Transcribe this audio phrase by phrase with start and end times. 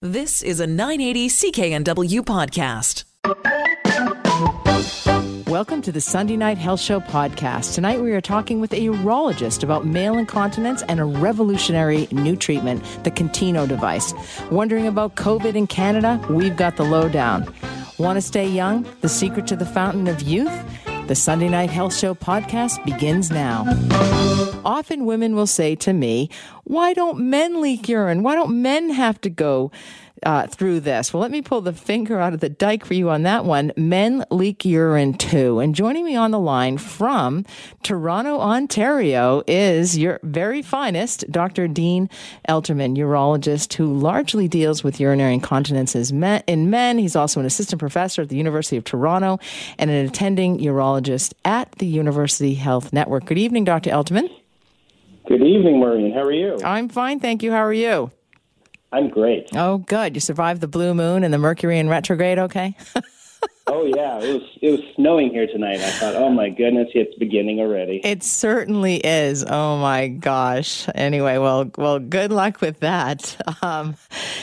[0.00, 3.02] This is a 980 CKNW podcast.
[5.48, 7.74] Welcome to the Sunday Night Health Show podcast.
[7.74, 12.84] Tonight we are talking with a urologist about male incontinence and a revolutionary new treatment,
[13.02, 14.14] the Contino device.
[14.52, 16.24] Wondering about COVID in Canada?
[16.30, 17.52] We've got the lowdown.
[17.98, 18.86] Want to stay young?
[19.00, 20.87] The secret to the fountain of youth?
[21.08, 23.64] The Sunday Night Health Show podcast begins now.
[24.62, 26.28] Often women will say to me,
[26.64, 28.22] Why don't men leak urine?
[28.22, 29.72] Why don't men have to go?
[30.24, 31.12] Uh, through this.
[31.12, 33.72] Well, let me pull the finger out of the dike for you on that one.
[33.76, 35.60] Men leak urine too.
[35.60, 37.44] And joining me on the line from
[37.82, 41.68] Toronto, Ontario is your very finest Dr.
[41.68, 42.10] Dean
[42.48, 46.98] Elterman, urologist who largely deals with urinary incontinence in men.
[46.98, 49.38] He's also an assistant professor at the University of Toronto
[49.78, 53.26] and an attending urologist at the University Health Network.
[53.26, 53.90] Good evening, Dr.
[53.90, 54.28] Elterman.
[55.28, 56.12] Good evening, Maureen.
[56.12, 56.58] How are you?
[56.64, 57.52] I'm fine, thank you.
[57.52, 58.10] How are you?
[58.92, 59.48] I'm great.
[59.54, 60.14] Oh, good.
[60.14, 62.74] You survived the blue moon and the Mercury in retrograde, okay?
[63.68, 65.80] oh yeah, it was it was snowing here tonight.
[65.80, 68.00] I thought, oh my goodness, it's beginning already.
[68.04, 69.44] It certainly is.
[69.44, 70.88] Oh my gosh.
[70.94, 73.36] Anyway, well, well, good luck with that.
[73.60, 73.96] Um,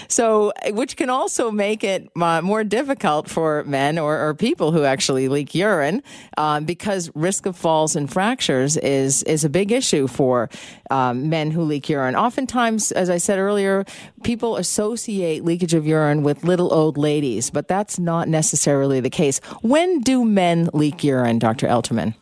[0.10, 5.30] so, which can also make it more difficult for men or, or, people who actually
[5.30, 6.04] leak urine,
[6.38, 10.50] um, because risk of falls and fractures is is a big issue for
[10.92, 12.16] um, men who leak urine.
[12.16, 13.86] Oftentimes, as I said earlier,
[14.24, 19.40] people associate leakage of urine with little old ladies, but that's not necessarily the case.
[19.62, 21.68] When do men leak urine, Dr.
[21.68, 22.14] Elterman?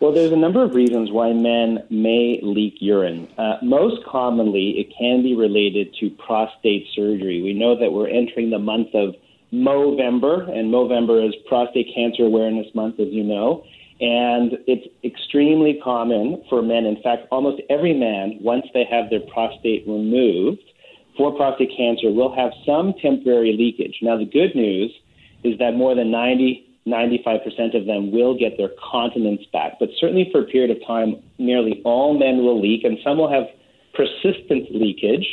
[0.00, 3.28] Well, there's a number of reasons why men may leak urine.
[3.38, 7.42] Uh, most commonly, it can be related to prostate surgery.
[7.42, 9.14] We know that we're entering the month of
[9.52, 13.64] Movember, and Movember is Prostate Cancer Awareness Month, as you know.
[14.00, 16.84] And it's extremely common for men.
[16.84, 20.60] In fact, almost every man, once they have their prostate removed
[21.16, 23.98] for prostate cancer, will have some temporary leakage.
[24.02, 24.90] Now, the good news
[25.44, 29.74] is that more than 90, 95% of them will get their continence back.
[29.78, 33.30] But certainly for a period of time, nearly all men will leak, and some will
[33.30, 33.44] have
[33.94, 35.26] persistent leakage.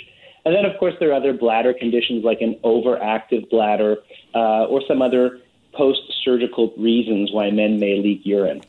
[0.45, 3.97] And then, of course, there are other bladder conditions like an overactive bladder
[4.33, 5.39] uh, or some other
[5.73, 8.63] post surgical reasons why men may leak urine.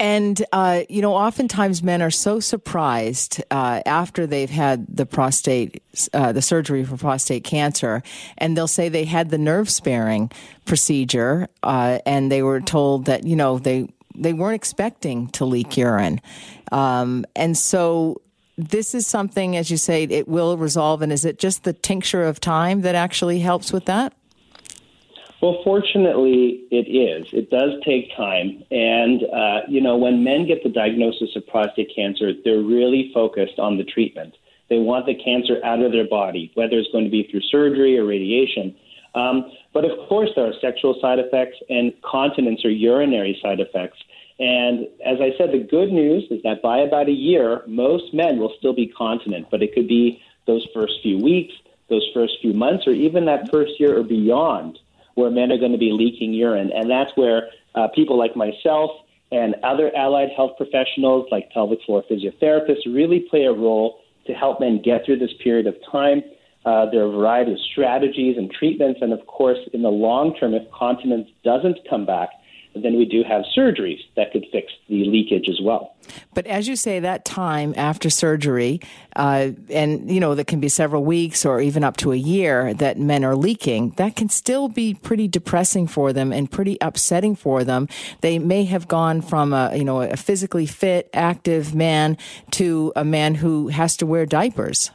[0.00, 5.82] And, uh, you know, oftentimes men are so surprised uh, after they've had the prostate,
[6.14, 8.02] uh, the surgery for prostate cancer,
[8.38, 10.32] and they'll say they had the nerve sparing
[10.64, 15.76] procedure, uh, and they were told that, you know, they, they weren't expecting to leak
[15.76, 16.22] urine.
[16.72, 18.22] Um, and so
[18.56, 21.02] this is something, as you say, it will resolve.
[21.02, 24.14] And is it just the tincture of time that actually helps with that?
[25.40, 27.32] Well, fortunately, it is.
[27.32, 28.62] It does take time.
[28.70, 33.58] And, uh, you know, when men get the diagnosis of prostate cancer, they're really focused
[33.58, 34.34] on the treatment.
[34.68, 37.98] They want the cancer out of their body, whether it's going to be through surgery
[37.98, 38.76] or radiation.
[39.14, 43.98] Um, but of course, there are sexual side effects and continence or urinary side effects.
[44.38, 48.38] And as I said, the good news is that by about a year, most men
[48.38, 51.54] will still be continent, but it could be those first few weeks,
[51.88, 54.78] those first few months, or even that first year or beyond
[55.20, 56.70] where men are going to be leaking urine.
[56.74, 58.90] And that's where uh, people like myself
[59.30, 64.60] and other allied health professionals like pelvic floor physiotherapists really play a role to help
[64.60, 66.22] men get through this period of time.
[66.64, 70.34] Uh, there are a variety of strategies and treatments, and of course, in the long
[70.38, 72.28] term, if continence doesn't come back,
[72.74, 75.94] then we do have surgeries that could fix the leakage as well.
[76.34, 78.80] But as you say, that time after surgery,
[79.16, 82.74] uh, and you know, that can be several weeks or even up to a year
[82.74, 87.34] that men are leaking, that can still be pretty depressing for them and pretty upsetting
[87.34, 87.88] for them.
[88.20, 92.16] They may have gone from a you know a physically fit, active man
[92.52, 94.90] to a man who has to wear diapers.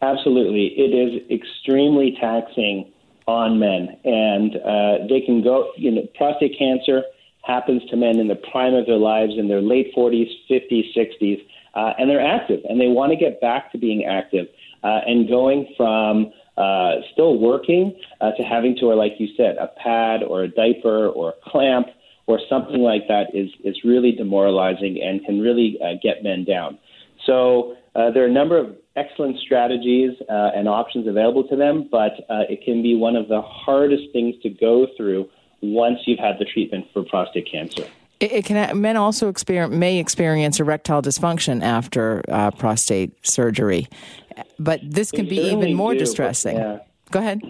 [0.00, 2.92] Absolutely, it is extremely taxing
[3.26, 5.70] on men, and uh, they can go.
[5.76, 7.02] You know, prostate cancer
[7.44, 11.44] happens to men in the prime of their lives, in their late 40s, 50s, 60s,
[11.74, 14.46] uh, and they're active, and they want to get back to being active,
[14.84, 19.56] uh, and going from uh, still working uh, to having to, or like you said,
[19.56, 21.88] a pad or a diaper or a clamp
[22.26, 26.78] or something like that is is really demoralizing and can really uh, get men down.
[27.26, 31.88] So uh, there are a number of excellent strategies uh, and options available to them,
[31.90, 35.28] but uh, it can be one of the hardest things to go through
[35.60, 37.84] once you've had the treatment for prostate cancer.
[38.20, 43.88] It, it can men also experience may experience erectile dysfunction after uh, prostate surgery,
[44.58, 46.56] but this can they be even more do, distressing.
[46.56, 46.78] Yeah.
[47.10, 47.42] Go ahead.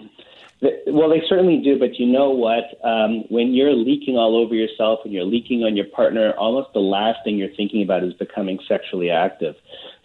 [0.87, 2.63] Well, they certainly do, but you know what?
[2.87, 6.79] Um, when you're leaking all over yourself and you're leaking on your partner, almost the
[6.79, 9.55] last thing you're thinking about is becoming sexually active.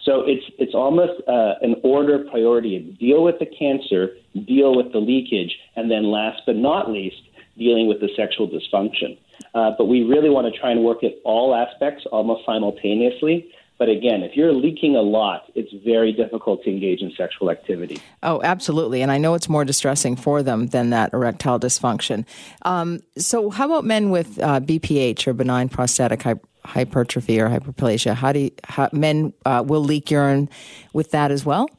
[0.05, 2.97] So it's it's almost uh, an order of priority.
[3.01, 4.17] Deal with the cancer,
[4.47, 7.23] deal with the leakage, and then last but not least,
[7.59, 9.19] dealing with the sexual dysfunction.
[9.55, 13.51] Uh, but we really want to try and work at all aspects almost simultaneously.
[13.79, 18.01] But again, if you're leaking a lot, it's very difficult to engage in sexual activity.
[18.25, 19.03] Oh, absolutely.
[19.03, 22.27] And I know it's more distressing for them than that erectile dysfunction.
[22.63, 28.15] Um, so, how about men with uh, BPH or benign prostatic hy- hypertrophy or hyperplasia?
[28.15, 30.49] How do you, how, men uh, will leak urine
[30.93, 31.71] with that as well?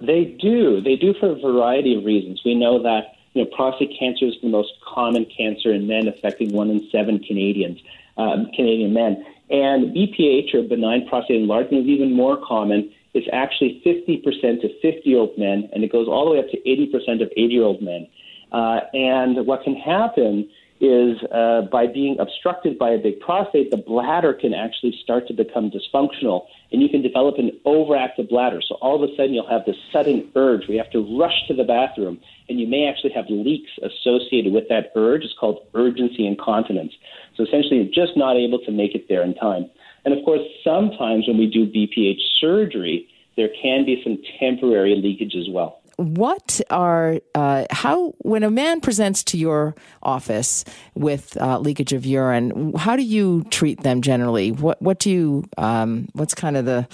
[0.00, 0.80] They do.
[0.80, 2.42] They do for a variety of reasons.
[2.44, 6.52] We know that you know, prostate cancer is the most common cancer in men, affecting
[6.52, 7.80] one in seven Canadians,
[8.16, 9.24] um, Canadian men.
[9.50, 12.90] And BPH, or benign prostate enlargement, is even more common.
[13.14, 16.50] It's actually 50% to 50 year old men, and it goes all the way up
[16.50, 18.06] to 80% of 80 year old men.
[18.52, 20.48] Uh, and what can happen
[20.80, 25.34] is uh, by being obstructed by a big prostate, the bladder can actually start to
[25.34, 28.60] become dysfunctional, and you can develop an overactive bladder.
[28.66, 31.46] So all of a sudden, you'll have this sudden urge where you have to rush
[31.48, 35.24] to the bathroom, and you may actually have leaks associated with that urge.
[35.24, 36.92] It's called urgency incontinence.
[37.36, 39.68] So essentially, you're just not able to make it there in time.
[40.04, 45.34] And of course, sometimes when we do BPH surgery, there can be some temporary leakage
[45.34, 50.64] as well what are uh, how when a man presents to your office
[50.94, 55.44] with uh, leakage of urine how do you treat them generally what what do you
[55.58, 56.86] um, what's kind of the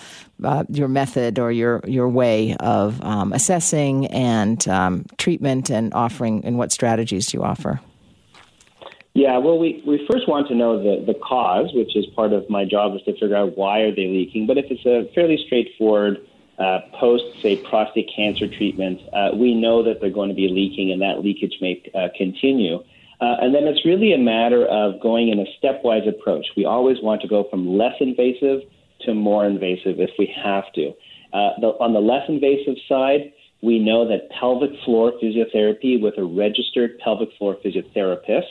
[0.43, 6.43] uh, your method or your your way of um, assessing and um, treatment and offering
[6.47, 7.81] and what strategies do you offer
[9.17, 12.51] yeah, well, we, we first want to know the, the cause, which is part of
[12.51, 14.49] my job, is to figure out why are they leaking.
[14.49, 16.19] But if it's a fairly straightforward
[16.59, 20.93] uh, post, say, prostate cancer treatment, uh, we know that they're going to be leaking
[20.93, 22.77] and that leakage may uh, continue.
[23.21, 26.47] Uh, and then it's really a matter of going in a stepwise approach.
[26.57, 28.61] We always want to go from less invasive
[29.01, 30.89] to more invasive if we have to.
[31.33, 36.25] Uh, the, on the less invasive side, we know that pelvic floor physiotherapy with a
[36.25, 38.51] registered pelvic floor physiotherapist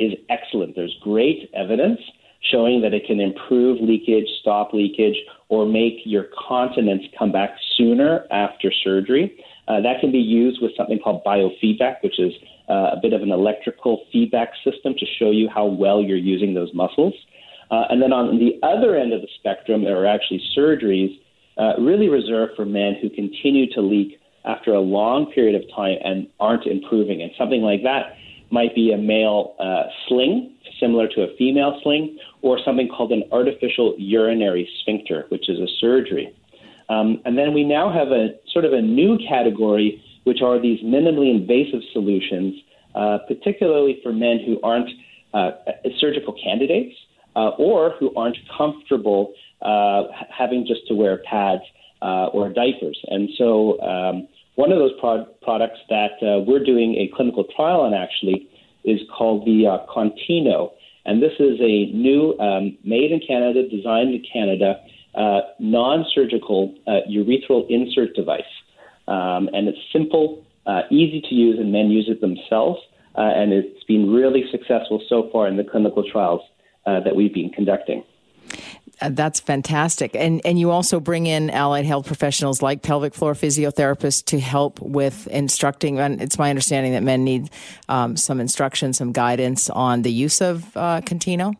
[0.00, 0.74] is excellent.
[0.74, 2.00] There's great evidence
[2.40, 5.16] showing that it can improve leakage, stop leakage,
[5.48, 9.36] or make your continence come back sooner after surgery.
[9.68, 12.32] Uh, that can be used with something called biofeedback, which is
[12.68, 16.54] uh, a bit of an electrical feedback system to show you how well you're using
[16.54, 17.14] those muscles.
[17.70, 21.18] Uh, and then on the other end of the spectrum, there are actually surgeries
[21.58, 25.96] uh, really reserved for men who continue to leak after a long period of time
[26.04, 27.22] and aren't improving.
[27.22, 28.16] And something like that
[28.50, 33.24] might be a male uh, sling, similar to a female sling, or something called an
[33.32, 36.34] artificial urinary sphincter, which is a surgery.
[36.88, 40.80] Um, and then we now have a sort of a new category, which are these
[40.82, 42.54] minimally invasive solutions,
[42.94, 44.88] uh, particularly for men who aren't
[45.34, 45.50] uh,
[45.98, 46.94] surgical candidates
[47.34, 50.04] uh, or who aren't comfortable uh,
[50.36, 51.62] having just to wear pads
[52.02, 52.98] uh, or diapers.
[53.08, 57.80] And so, um, one of those pro- products that uh, we're doing a clinical trial
[57.80, 58.48] on actually
[58.84, 60.72] is called the Contino.
[61.04, 64.80] And this is a new, um, made in Canada, designed in Canada,
[65.14, 68.42] uh, non surgical uh, urethral insert device.
[69.08, 72.80] Um, and it's simple, uh, easy to use, and men use it themselves.
[73.16, 76.42] Uh, and it's been really successful so far in the clinical trials
[76.86, 78.04] uh, that we've been conducting.
[79.00, 80.14] Uh, that's fantastic.
[80.14, 84.80] And and you also bring in allied health professionals like pelvic floor physiotherapists to help
[84.80, 85.98] with instructing.
[85.98, 87.50] And it's my understanding that men need
[87.88, 91.54] um, some instruction, some guidance on the use of uh, Contino.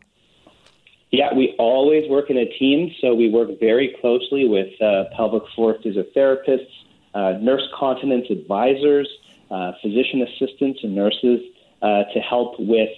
[1.11, 5.43] Yeah, we always work in a team, so we work very closely with uh, pelvic
[5.55, 6.67] floor physiotherapists,
[7.13, 9.07] uh, nurse continence advisors,
[9.49, 11.39] uh, physician assistants, and nurses
[11.81, 12.89] to help with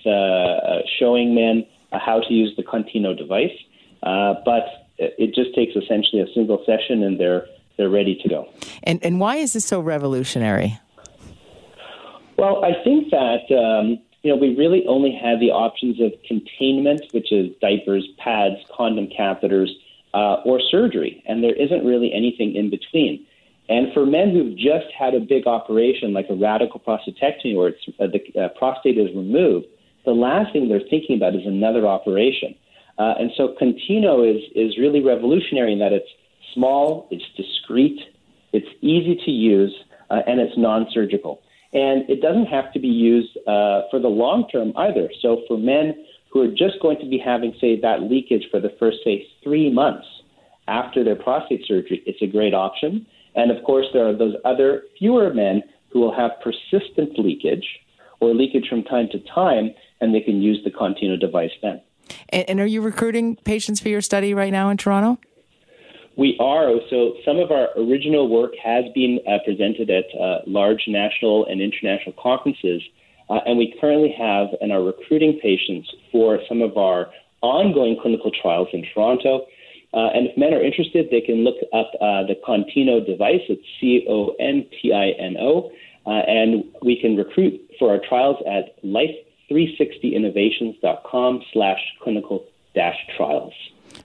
[0.98, 3.52] showing men how to use the Contino device.
[4.04, 4.64] Uh, but
[5.00, 7.46] it just takes essentially a single session, and they're
[7.78, 8.48] they're ready to go.
[8.84, 10.80] And and why is this so revolutionary?
[12.38, 17.02] Well, I think that um, you know we really only have the options of containment,
[17.12, 19.70] which is diapers, pads, condom catheters,
[20.14, 23.26] uh, or surgery, and there isn't really anything in between.
[23.70, 28.08] And for men who've just had a big operation like a radical prostatectomy, where uh,
[28.08, 29.68] the uh, prostate is removed,
[30.06, 32.56] the last thing they're thinking about is another operation.
[33.00, 36.10] Uh, and so Contino is, is really revolutionary in that it's
[36.54, 37.98] small, it's discreet,
[38.52, 39.74] it's easy to use,
[40.10, 41.42] uh, and it's non surgical.
[41.72, 45.10] And it doesn't have to be used uh, for the long term either.
[45.22, 48.72] So for men who are just going to be having, say, that leakage for the
[48.80, 50.06] first, say, three months
[50.68, 53.06] after their prostate surgery, it's a great option.
[53.36, 57.66] And of course, there are those other fewer men who will have persistent leakage
[58.20, 61.82] or leakage from time to time, and they can use the Contino device then.
[62.30, 65.20] And, and, are you recruiting patients for your study right now in Toronto?
[66.18, 66.74] We are.
[66.90, 71.62] So some of our original work has been uh, presented at uh, large national and
[71.62, 72.82] international conferences,
[73.30, 77.10] uh, and we currently have and are recruiting patients for some of our
[77.42, 79.46] ongoing clinical trials in Toronto.
[79.94, 83.42] Uh, and if men are interested, they can look up uh, the Contino device.
[83.48, 85.72] It's C O N T I N O.
[86.06, 88.84] Uh, and we can recruit for our trials at
[89.50, 93.54] life360innovations.com slash clinical dash trials.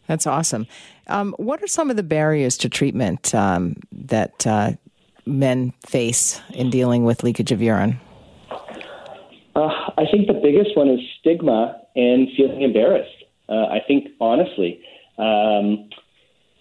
[0.07, 0.67] That's awesome.
[1.07, 4.73] Um, what are some of the barriers to treatment um, that uh,
[5.27, 8.01] men face in dealing with leakage of urine?
[9.55, 13.25] Uh, I think the biggest one is stigma and feeling embarrassed.
[13.49, 14.81] Uh, I think, honestly,
[15.19, 15.89] um,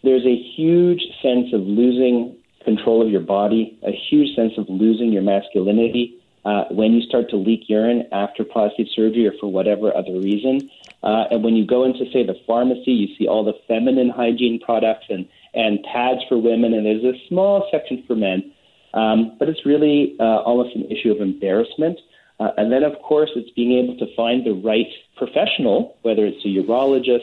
[0.04, 5.12] there's a huge sense of losing control of your body, a huge sense of losing
[5.12, 9.96] your masculinity uh, when you start to leak urine after prostate surgery or for whatever
[9.96, 10.70] other reason.
[11.02, 14.60] Uh, and when you go into, say, the pharmacy, you see all the feminine hygiene
[14.60, 18.52] products and, and pads for women, and there's a small section for men.
[18.94, 22.00] Um, but it's really uh, almost an issue of embarrassment.
[22.40, 26.44] Uh, and then, of course, it's being able to find the right professional, whether it's
[26.46, 27.22] a urologist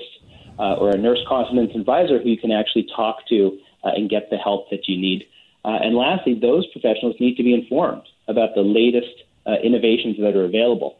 [0.58, 4.30] uh, or a nurse continence advisor who you can actually talk to uh, and get
[4.30, 5.26] the help that you need.
[5.64, 10.36] Uh, and lastly, those professionals need to be informed about the latest uh, innovations that
[10.36, 10.96] are available.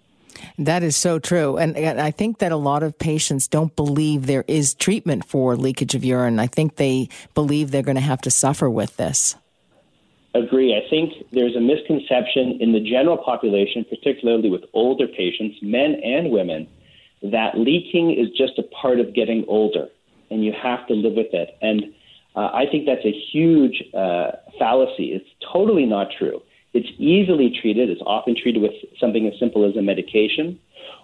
[0.59, 1.57] That is so true.
[1.57, 5.57] And, and, I think that a lot of patients don't believe there is treatment for
[5.57, 6.39] leakage of urine.
[6.39, 9.37] I think they believe they're going to have to suffer with this.
[10.35, 10.77] Agree.
[10.77, 16.31] I think there's a misconception in the general population, particularly with older patients, men and
[16.31, 16.69] women,
[17.23, 19.89] that leaking is just a part of getting older
[20.31, 21.57] and you have to live with it.
[21.61, 21.93] And
[22.37, 25.13] uh, I think that's a huge uh, fallacy.
[25.13, 26.41] It's totally not true.
[26.73, 27.91] It's easily treated.
[27.91, 30.59] It's often treated with something as simple as a medication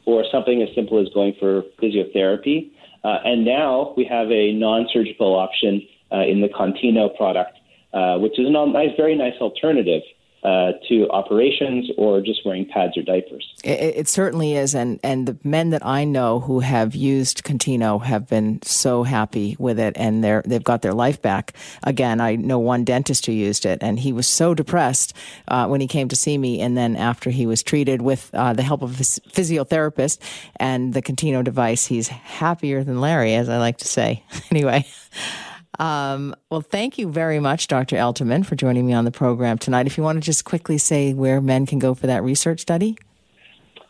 [0.04, 2.70] or something as simple as going for physiotherapy.
[3.02, 7.58] Uh, and now we have a non surgical option uh, in the Contino product,
[7.92, 10.02] uh, which is a nice, very nice alternative
[10.46, 13.52] uh, to operations or just wearing pads or diapers.
[13.64, 18.00] It, it, certainly is, and and the men that I know who have used Contino
[18.04, 21.52] have been so happy with it, and they're they've got their life back.
[21.82, 25.14] Again, I know one dentist who used it, and he was so depressed
[25.48, 28.52] uh, when he came to see me, and then after he was treated with uh,
[28.52, 30.18] the help of a physiotherapist
[30.60, 34.22] and the Contino device, he's happier than Larry, as I like to say.
[34.52, 34.86] anyway.
[35.78, 37.96] Um, well, thank you very much, Dr.
[37.96, 39.86] Elterman, for joining me on the program tonight.
[39.86, 42.96] If you want to just quickly say where men can go for that research study.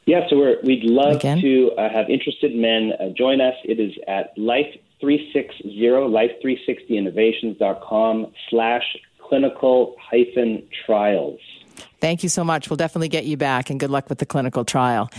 [0.07, 1.41] Yeah, so we would love Again?
[1.41, 3.55] to uh, have interested men uh, join us.
[3.65, 8.85] It is at life360, life360innovations.com slash
[9.19, 11.41] clinical hyphen trials.
[12.01, 12.71] Thank you so much.
[12.71, 15.11] We'll definitely get you back and good luck with the clinical trial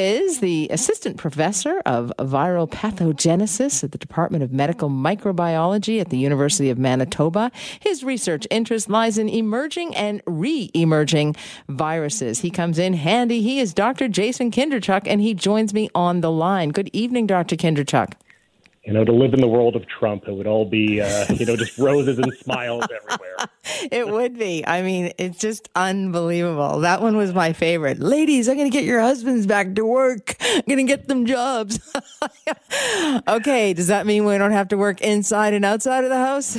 [0.00, 6.16] is the assistant professor of viral pathogenesis at the Department of Medical Microbiology at the
[6.16, 7.52] University of Manitoba.
[7.80, 11.36] His research interest lies in emerging and re emerging
[11.68, 12.40] viruses.
[12.40, 13.42] He comes in handy.
[13.42, 14.08] He is Dr.
[14.08, 16.70] Jason Kindrachuk, and he joins me on the line.
[16.70, 17.56] Good evening, Dr.
[17.56, 18.14] Kindrachuk
[18.84, 21.44] you know, to live in the world of Trump, it would all be, uh, you
[21.44, 23.48] know, just roses and smiles everywhere.
[23.92, 24.66] it would be.
[24.66, 26.80] I mean, it's just unbelievable.
[26.80, 27.98] That one was my favorite.
[27.98, 30.36] Ladies, I'm going to get your husbands back to work.
[30.40, 31.78] I'm going to get them jobs.
[33.28, 36.56] okay, does that mean we don't have to work inside and outside of the house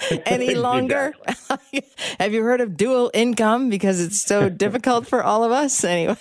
[0.26, 1.14] any longer?
[2.20, 5.84] have you heard of dual income because it's so difficult for all of us?
[5.84, 6.16] Anyway,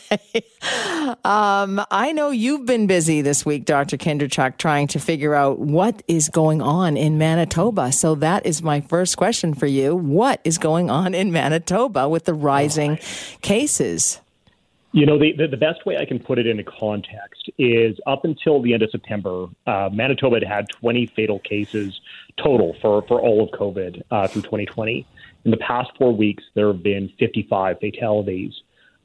[1.23, 3.97] um, I know you've been busy this week, Dr.
[3.97, 7.91] Kindrachuk, trying to figure out what is going on in Manitoba.
[7.91, 9.95] So that is my first question for you.
[9.95, 12.99] What is going on in Manitoba with the rising
[13.41, 14.19] cases?
[14.93, 18.23] You know, the, the, the, best way I can put it into context is up
[18.23, 21.99] until the end of September, uh, Manitoba had had 20 fatal cases
[22.41, 25.05] total for, for all of COVID uh, through 2020.
[25.45, 28.53] In the past four weeks, there have been 55 fatalities.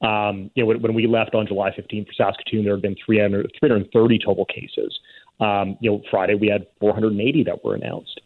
[0.02, 2.96] Um, you know, when, when, we left on July 15th for Saskatoon, there had been
[3.04, 4.98] 300, 330 total cases.
[5.40, 8.20] Um, you know, Friday we had 480 that were announced.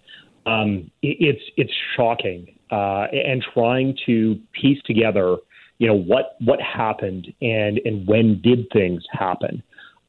[0.46, 5.36] Um, it, it's it's shocking, uh, and trying to piece together,
[5.78, 9.62] you know, what what happened and and when did things happen.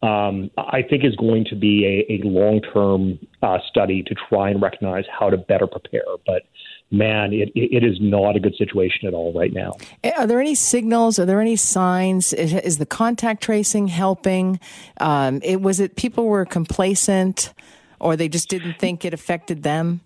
[0.04, 4.50] Um, I think is going to be a, a long term uh, study to try
[4.52, 6.04] and recognize how to better prepare.
[6.26, 6.44] But
[6.92, 9.74] man, it, it is not a good situation at all right now.
[10.04, 11.18] Eh, are there any signals?
[11.20, 12.32] Are there any signs?
[12.34, 14.60] Is, is the contact tracing helping?
[15.00, 17.54] Um, it was it people were complacent,
[18.00, 20.02] or they just didn't think it affected them.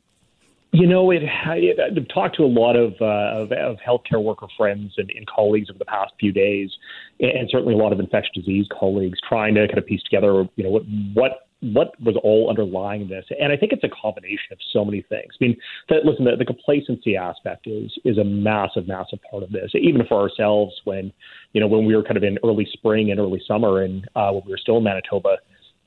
[0.73, 4.47] You know, it, it, I've talked to a lot of, uh, of, of healthcare worker
[4.57, 6.71] friends and, and colleagues over the past few days,
[7.19, 10.63] and certainly a lot of infectious disease colleagues trying to kind of piece together, you
[10.63, 13.25] know, what, what what was all underlying this?
[13.39, 15.33] And I think it's a combination of so many things.
[15.39, 15.57] I mean,
[15.89, 19.71] that, listen, the, the complacency aspect is is a massive, massive part of this.
[19.75, 21.13] Even for ourselves, when
[21.53, 24.31] you know when we were kind of in early spring and early summer, and uh,
[24.31, 25.37] when we were still in Manitoba,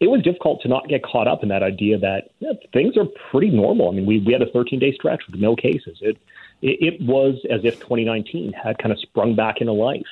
[0.01, 3.07] it was difficult to not get caught up in that idea that yeah, things are
[3.31, 3.91] pretty normal.
[3.91, 5.99] I mean, we we had a 13 day stretch with no cases.
[6.01, 6.19] It,
[6.63, 10.07] it it was as if 2019 had kind of sprung back into life.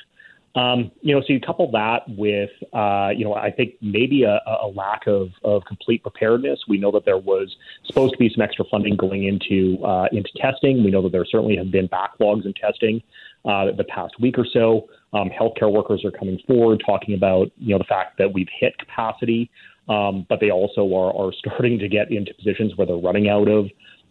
[0.55, 4.39] Um, you know, so you couple that with, uh, you know, I think maybe a,
[4.45, 6.59] a lack of, of complete preparedness.
[6.67, 10.29] We know that there was supposed to be some extra funding going into uh, into
[10.37, 10.83] testing.
[10.83, 13.01] We know that there certainly have been backlogs in testing
[13.45, 14.87] uh, the past week or so.
[15.13, 18.77] Um, healthcare workers are coming forward talking about, you know, the fact that we've hit
[18.77, 19.49] capacity,
[19.89, 23.47] um, but they also are, are starting to get into positions where they're running out
[23.47, 23.67] of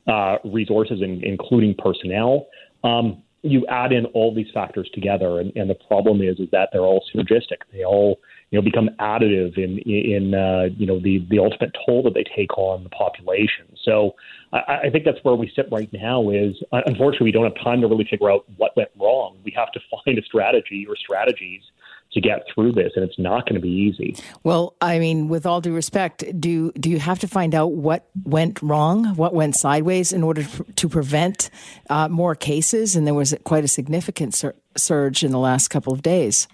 [0.06, 2.46] uh, resources, in, including personnel.
[2.84, 6.68] Um, you add in all these factors together, and, and the problem is is that
[6.72, 7.58] they're all synergistic.
[7.72, 12.02] They all you know become additive in in uh, you know the the ultimate toll
[12.04, 13.66] that they take on the population.
[13.84, 14.14] So
[14.52, 16.30] I, I think that's where we sit right now.
[16.30, 19.38] Is unfortunately we don't have time to really figure out what went wrong.
[19.44, 21.62] We have to find a strategy or strategies
[22.14, 24.16] to get through this, and it's not going to be easy.
[24.42, 28.08] Well, I mean, with all due respect, do do you have to find out what
[28.24, 30.44] went wrong, what went sideways, in order
[30.76, 31.50] to prevent
[31.88, 32.96] uh, more cases?
[32.96, 36.48] And there was quite a significant sur- surge in the last couple of days.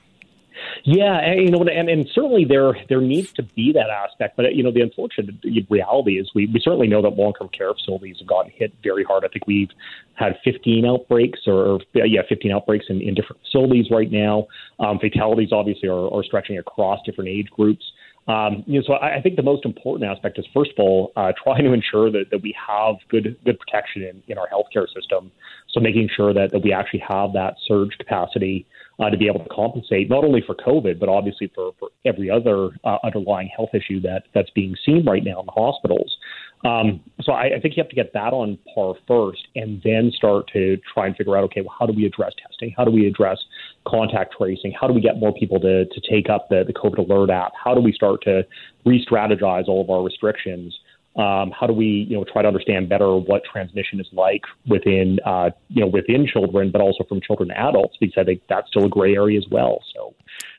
[0.90, 4.38] Yeah, and, you know, and, and certainly there there needs to be that aspect.
[4.38, 5.34] But you know, the unfortunate
[5.68, 9.04] reality is we, we certainly know that long term care facilities have gotten hit very
[9.04, 9.22] hard.
[9.22, 9.68] I think we've
[10.14, 14.46] had 15 outbreaks, or, yeah, 15 outbreaks in, in different facilities right now.
[14.80, 17.84] Um, fatalities obviously are, are stretching across different age groups.
[18.26, 21.12] Um, you know, so I, I think the most important aspect is first of all
[21.16, 24.86] uh, trying to ensure that, that we have good good protection in, in our healthcare
[24.86, 25.30] system.
[25.68, 28.66] So making sure that, that we actually have that surge capacity
[28.98, 32.30] uh, to be able to compensate not only for COVID, but obviously for, for every
[32.30, 36.16] other uh, underlying health issue that that's being seen right now in the hospitals.
[36.64, 40.10] Um, so I, I think you have to get that on par first, and then
[40.12, 42.74] start to try and figure out, okay, well, how do we address testing?
[42.76, 43.38] How do we address
[43.86, 44.74] contact tracing?
[44.78, 47.52] How do we get more people to to take up the the COVID Alert app?
[47.62, 48.44] How do we start to
[48.84, 50.76] re-strategize all of our restrictions?
[51.18, 55.18] Um, how do we, you know, try to understand better what transmission is like within,
[55.26, 57.96] uh, you know, within children, but also from children to adults?
[57.98, 59.82] Because I think that's still a gray area as well.
[59.94, 60.14] So,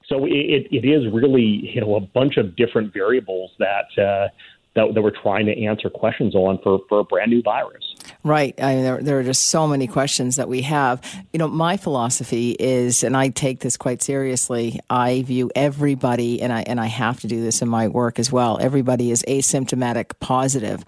[0.08, 4.28] so it, it is really, you know, a bunch of different variables that uh,
[4.76, 7.89] that, that we're trying to answer questions on for, for a brand new virus.
[8.24, 8.54] Right.
[8.62, 11.02] I mean, there, there are just so many questions that we have.
[11.34, 14.80] You know, my philosophy is, and I take this quite seriously.
[14.90, 18.32] I view everybody, and I and I have to do this in my work as
[18.32, 18.58] well.
[18.60, 20.84] Everybody is asymptomatic positive,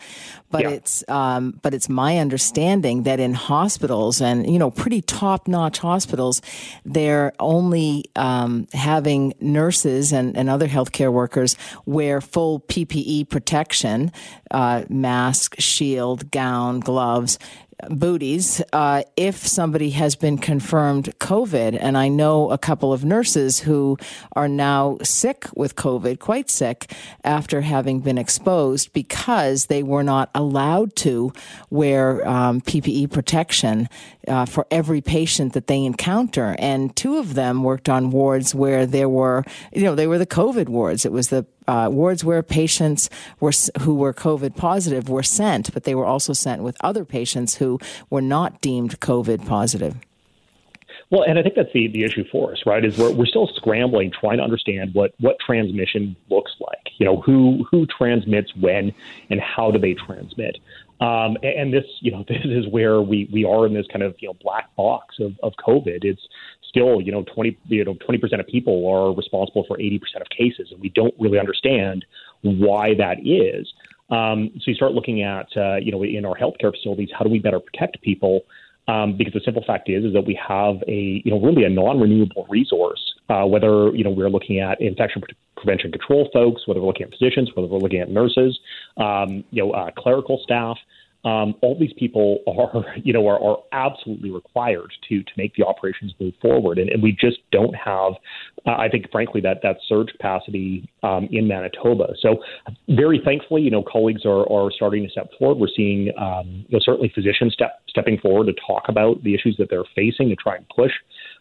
[0.52, 0.70] but yeah.
[0.70, 5.80] it's um, but it's my understanding that in hospitals and you know pretty top notch
[5.80, 6.42] hospitals,
[6.86, 11.56] they're only um, having nurses and, and other healthcare workers
[11.86, 14.12] wear full PPE protection,
[14.52, 16.80] uh, mask, shield, gown,
[17.12, 17.38] gloves
[17.90, 21.78] booties uh, if somebody has been confirmed COVID.
[21.80, 23.98] And I know a couple of nurses who
[24.34, 26.94] are now sick with COVID, quite sick,
[27.24, 31.34] after having been exposed because they were not allowed to
[31.70, 33.90] wear um, PPE protection
[34.28, 36.56] uh, for every patient that they encounter.
[36.60, 40.26] And two of them worked on wards where there were, you know, they were the
[40.26, 41.06] COVID wards.
[41.06, 45.84] It was the uh, wards where patients were who were COVID positive were sent, but
[45.84, 47.80] they were also sent with other patients who
[48.10, 49.96] were not deemed COVID positive.
[51.12, 52.86] Well, and I think that's the, the issue for us, right?
[52.86, 56.88] Is we're, we're still scrambling, trying to understand what, what transmission looks like.
[57.00, 58.94] You know, who who transmits when,
[59.30, 60.58] and how do they transmit?
[61.02, 64.16] Um, and this, you know, this is where we, we are in this kind of
[64.20, 66.04] you know black box of, of COVID.
[66.04, 66.22] It's
[66.72, 70.70] still, you know, 20, you know, 20% of people are responsible for 80% of cases,
[70.72, 72.06] and we don't really understand
[72.42, 73.72] why that is.
[74.10, 77.30] Um, so you start looking at, uh, you know, in our healthcare facilities, how do
[77.30, 78.42] we better protect people?
[78.88, 81.70] Um, because the simple fact is, is that we have a, you know, really a
[81.70, 83.11] non-renewable resource.
[83.32, 85.22] Uh, whether you know we're looking at infection
[85.56, 88.60] prevention control folks, whether we're looking at physicians, whether we're looking at nurses,
[88.98, 90.78] um, you know, uh, clerical staff
[91.24, 95.66] um, all these people are, you know, are, are absolutely required to to make the
[95.66, 98.14] operations move forward, and, and we just don't have,
[98.66, 102.14] uh, I think, frankly, that that surge capacity um, in Manitoba.
[102.20, 102.38] So,
[102.90, 105.60] very thankfully, you know, colleagues are, are starting to step forward.
[105.60, 109.56] We're seeing, um, you know, certainly physicians step stepping forward to talk about the issues
[109.58, 110.92] that they're facing to try and push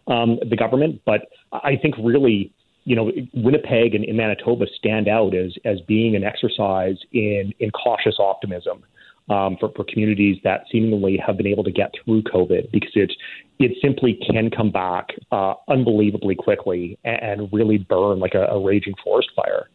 [0.06, 1.00] um, the government.
[1.04, 2.52] But I think really
[2.84, 7.70] you know, Winnipeg and, and, Manitoba stand out as as being an exercise in in
[7.70, 8.82] cautious optimism
[9.28, 13.12] um, for, for communities that seemingly have been able to get through COVID because it
[13.58, 18.60] it simply can come back uh, unbelievably quickly and, and really burn like a, a
[18.60, 19.68] raging forest fire.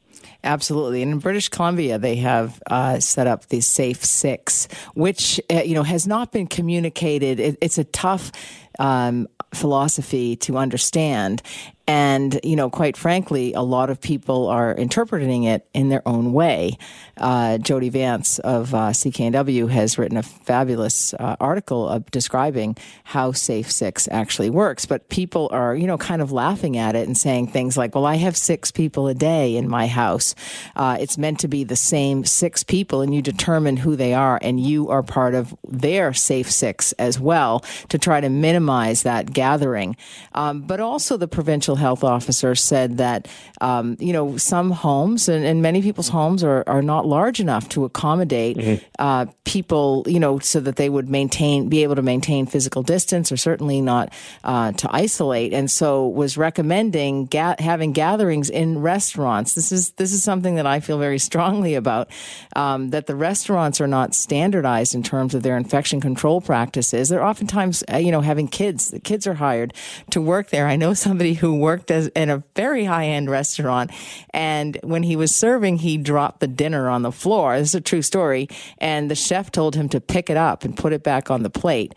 [0.43, 1.03] Absolutely.
[1.03, 5.75] And in British Columbia, they have uh, set up the Safe Six, which, uh, you
[5.75, 7.39] know, has not been communicated.
[7.39, 8.31] It, it's a tough
[8.79, 11.41] um, philosophy to understand.
[11.87, 16.33] And, you know, quite frankly, a lot of people are interpreting it in their own
[16.33, 16.77] way.
[17.17, 23.31] Uh, Jody Vance of uh, CKNW has written a fabulous uh, article of describing how
[23.31, 24.87] Safe Six actually works.
[24.87, 28.05] But people are, you know, kind of laughing at it and saying things like, well,
[28.05, 30.33] I have six people a day in my house.
[30.75, 34.39] Uh, it's meant to be the same six people, and you determine who they are,
[34.41, 39.33] and you are part of their Safe Six as well to try to minimize that
[39.33, 39.95] gathering.
[40.33, 43.27] Um, but also, the provincial health officer said that,
[43.61, 47.67] um, you know, some homes and, and, many people's homes are, are not large enough
[47.69, 48.85] to accommodate mm-hmm.
[48.99, 53.31] uh, people, you know, so that they would maintain, be able to maintain physical distance
[53.31, 55.53] or certainly not uh, to isolate.
[55.53, 59.53] And so was recommending ga- having gatherings in restaurants.
[59.53, 62.09] This is, this is something that I feel very strongly about,
[62.55, 67.09] um, that the restaurants are not standardized in terms of their infection control practices.
[67.09, 68.91] They're oftentimes, uh, you know, having kids.
[68.91, 69.73] The kids are hired
[70.11, 70.67] to work there.
[70.67, 73.89] I know somebody who worked as, in a very high end restaurant,
[74.29, 77.57] and when he was serving, he dropped the dinner on the floor.
[77.57, 78.47] This is a true story,
[78.77, 81.49] and the chef told him to pick it up and put it back on the
[81.49, 81.95] plate.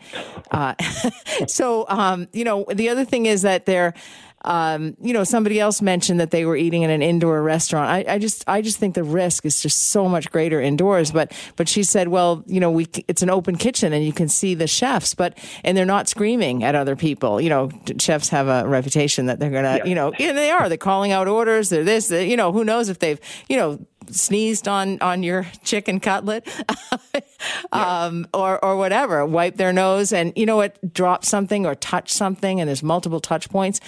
[0.49, 0.73] Uh,
[1.47, 3.93] so, um, you know, the other thing is that they're
[4.45, 7.89] um, you know, somebody else mentioned that they were eating in an indoor restaurant.
[7.89, 11.11] I, I, just, I just think the risk is just so much greater indoors.
[11.11, 14.29] But, but she said, well, you know, we, it's an open kitchen and you can
[14.29, 17.41] see the chefs, but, and they're not screaming at other people.
[17.41, 19.85] You know, chefs have a reputation that they're gonna, yeah.
[19.85, 20.69] you know, and they are.
[20.69, 21.69] They're calling out orders.
[21.69, 22.07] They're this.
[22.07, 26.47] They're, you know, who knows if they've, you know, sneezed on on your chicken cutlet
[27.71, 32.11] um, or or whatever wipe their nose and you know what drop something or touch
[32.11, 33.79] something and there's multiple touch points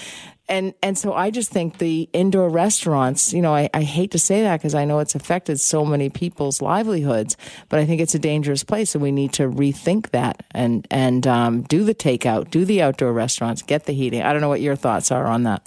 [0.51, 4.19] and and so I just think the indoor restaurants, you know, I, I hate to
[4.19, 7.37] say that because I know it's affected so many people's livelihoods,
[7.69, 11.25] but I think it's a dangerous place, and we need to rethink that and and
[11.25, 14.21] um, do the takeout, do the outdoor restaurants, get the heating.
[14.21, 15.65] I don't know what your thoughts are on that.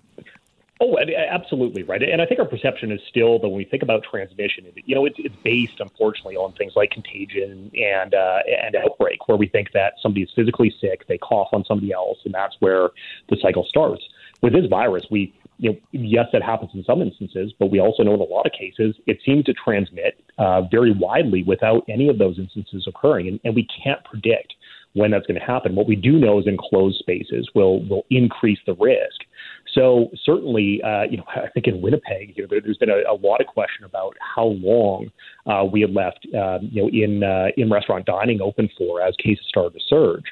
[0.80, 2.02] Oh, absolutely right.
[2.02, 5.06] And I think our perception is still that when we think about transmission, you know,
[5.06, 9.72] it's, it's based unfortunately on things like contagion and uh, and outbreak, where we think
[9.72, 12.90] that somebody is physically sick, they cough on somebody else, and that's where
[13.30, 14.02] the cycle starts
[14.44, 18.02] with this virus, we you know, yes, that happens in some instances, but we also
[18.02, 22.08] know in a lot of cases it seems to transmit uh, very widely without any
[22.08, 24.54] of those instances occurring, and, and we can't predict
[24.92, 25.74] when that's going to happen.
[25.74, 29.20] What we do know is enclosed spaces will will increase the risk.
[29.72, 33.10] So certainly, uh, you know, I think in Winnipeg, you know, there, has been a,
[33.10, 35.10] a, lot of question about how long
[35.46, 39.14] uh, we had left, uh, you know, in uh, in restaurant dining open for as
[39.16, 40.24] cases started to surge.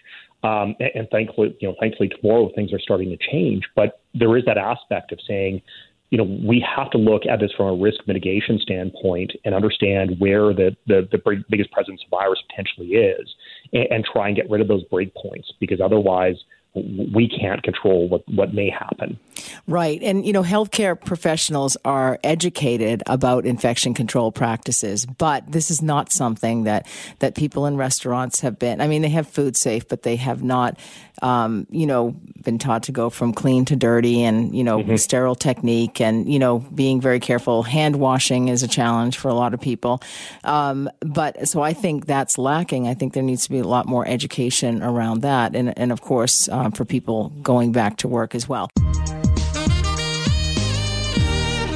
[0.45, 3.63] Um, and, and thankfully, you know, thankfully tomorrow things are starting to change.
[3.77, 5.63] But there is that aspect of saying,
[6.11, 10.17] you know, we have to look at this from a risk mitigation standpoint and understand
[10.19, 13.35] where the, the, the biggest presence of virus potentially is
[13.73, 16.37] and, and try and get rid of those breakpoints because otherwise
[16.75, 19.19] we can't control what, what may happen.
[19.67, 20.03] Right.
[20.03, 26.13] And, you know, healthcare professionals are educated about infection control practices, but this is not
[26.13, 26.87] something that,
[27.21, 28.81] that people in restaurants have been.
[28.81, 30.79] I mean, they have food safe, but they have not,
[31.23, 34.97] um, you know, been taught to go from clean to dirty and, you know, mm-hmm.
[34.97, 37.63] sterile technique and, you know, being very careful.
[37.63, 40.03] Hand washing is a challenge for a lot of people.
[40.45, 42.89] Um, but so I think that's lacking.
[42.89, 45.55] I think there needs to be a lot more education around that.
[45.55, 48.69] And, and of course, um, for people going back to work as well.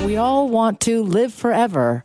[0.07, 2.05] We all want to live forever.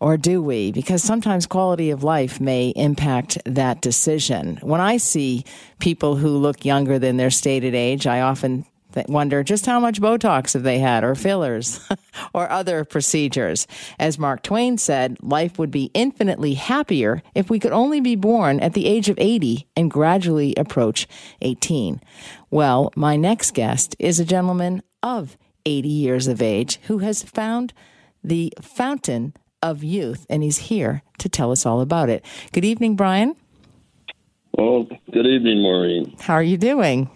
[0.00, 0.70] Or do we?
[0.70, 4.58] Because sometimes quality of life may impact that decision.
[4.60, 5.46] When I see
[5.78, 8.66] people who look younger than their stated age, I often
[9.08, 11.80] wonder just how much Botox have they had, or fillers,
[12.34, 13.66] or other procedures.
[13.98, 18.60] As Mark Twain said, life would be infinitely happier if we could only be born
[18.60, 21.08] at the age of 80 and gradually approach
[21.40, 22.02] 18.
[22.50, 27.72] Well, my next guest is a gentleman of 80 years of age who has found
[28.22, 32.24] the fountain of youth, and he's here to tell us all about it.
[32.52, 33.36] Good evening, Brian.
[34.52, 36.16] Well, good evening, Maureen.
[36.20, 37.10] How are you doing?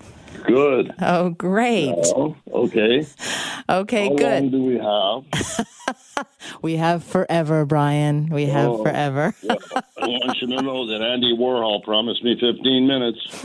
[0.46, 0.92] Good.
[1.00, 1.94] Oh, great.
[1.96, 3.06] Oh, okay.
[3.68, 4.26] Okay, How good.
[4.26, 5.66] How long do we have?
[6.62, 8.28] we have forever, Brian.
[8.28, 9.34] We have oh, forever.
[9.42, 9.58] well,
[9.96, 13.44] I want you to know that Andy Warhol promised me 15 minutes.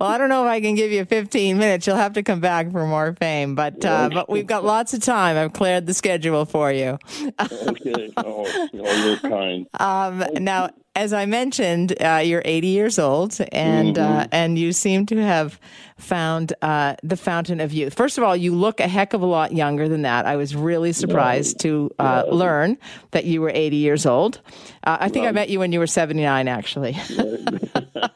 [0.00, 1.86] well, I don't know if I can give you 15 minutes.
[1.86, 5.00] You'll have to come back for more fame, but uh, but we've got lots of
[5.00, 5.36] time.
[5.36, 6.98] I've cleared the schedule for you.
[7.40, 8.12] okay.
[8.16, 9.66] Oh, oh, you're kind.
[9.78, 14.18] Um, now, as I mentioned, uh, you're 80 years old, and uh, mm-hmm.
[14.20, 15.60] uh, and you seem to have
[15.98, 17.94] found uh, the fountain of youth.
[17.94, 20.26] First of all, you look a heck of a lot younger than that.
[20.26, 22.78] I was really surprised to uh, learn
[23.10, 24.40] that you were 80 years old.
[24.84, 26.96] Uh, I think I met you when you were 79, actually.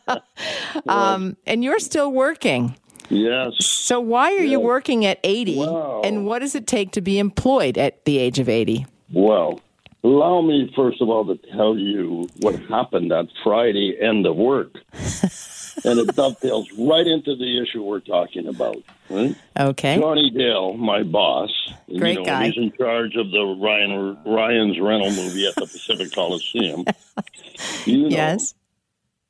[0.89, 2.77] um, and you're still working.
[3.09, 3.65] Yes.
[3.67, 5.59] So, why are you working at 80?
[5.59, 6.01] Wow.
[6.03, 8.87] And what does it take to be employed at the age of 80?
[9.13, 9.61] Well,
[10.03, 14.79] allow me first of all to tell you what happened that Friday end of work.
[15.85, 18.77] and it dovetails right into the issue we're talking about.
[19.11, 19.35] Right?
[19.59, 19.99] Okay.
[19.99, 21.51] Johnny Dale, my boss,
[21.99, 22.47] Great you know, guy.
[22.49, 26.85] he's in charge of the Ryan Ryan's rental movie at the Pacific Coliseum.
[27.85, 28.55] You know, Yes.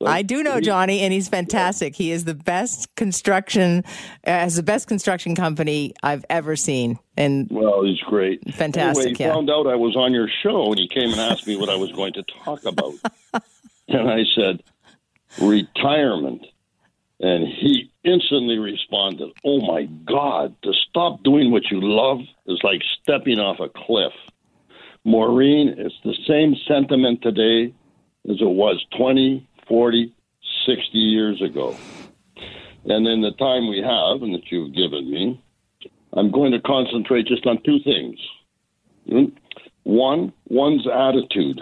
[0.04, 1.94] I do know Johnny, and he's fantastic.
[1.94, 3.84] He is the best construction,
[4.26, 6.98] uh, has the best construction company I've ever seen.
[7.16, 8.42] And Well, he's great.
[8.54, 9.34] Fantastic, Anyway, he yeah.
[9.34, 11.76] found out I was on your show, and he came and asked me what I
[11.76, 12.94] was going to talk about.
[13.88, 14.62] and I said,
[15.40, 16.46] retirement.
[17.20, 22.82] And he instantly responded, Oh my God, to stop doing what you love is like
[23.00, 24.12] stepping off a cliff.
[25.04, 27.74] Maureen, it's the same sentiment today
[28.28, 30.14] as it was 20, 40,
[30.66, 31.76] 60 years ago.
[32.84, 35.40] And in the time we have and that you've given me,
[36.12, 38.18] I'm going to concentrate just on two things.
[39.08, 39.24] Hmm?
[39.84, 41.60] One, one's attitude,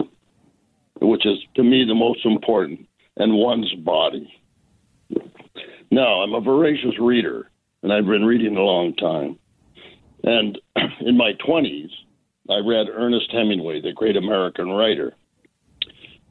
[0.99, 4.31] which is to me the most important, and one's body.
[5.91, 7.49] Now, I'm a voracious reader,
[7.83, 9.37] and I've been reading a long time.
[10.23, 10.57] And
[11.01, 11.89] in my 20s,
[12.49, 15.13] I read Ernest Hemingway, the great American writer,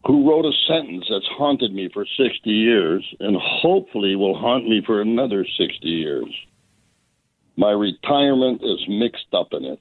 [0.06, 4.82] who wrote a sentence that's haunted me for 60 years and hopefully will haunt me
[4.84, 6.32] for another 60 years.
[7.56, 9.80] My retirement is mixed up in it.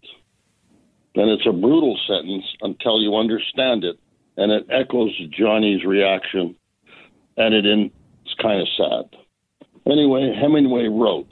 [1.15, 3.97] And it's a brutal sentence until you understand it,
[4.37, 6.55] and it echoes Johnny's reaction,
[7.39, 7.91] and in,
[8.25, 9.19] it's kind of sad.
[9.91, 11.27] Anyway, Hemingway wrote,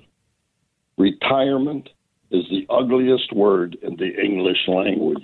[0.98, 1.90] Retirement
[2.32, 5.24] is the ugliest word in the English language.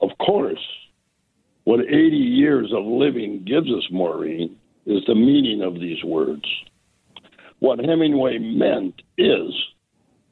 [0.00, 0.60] Of course,
[1.64, 6.44] what 80 years of living gives us, Maureen, is the meaning of these words.
[7.60, 9.52] What Hemingway meant is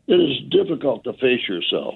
[0.06, 1.94] it is difficult to face yourself.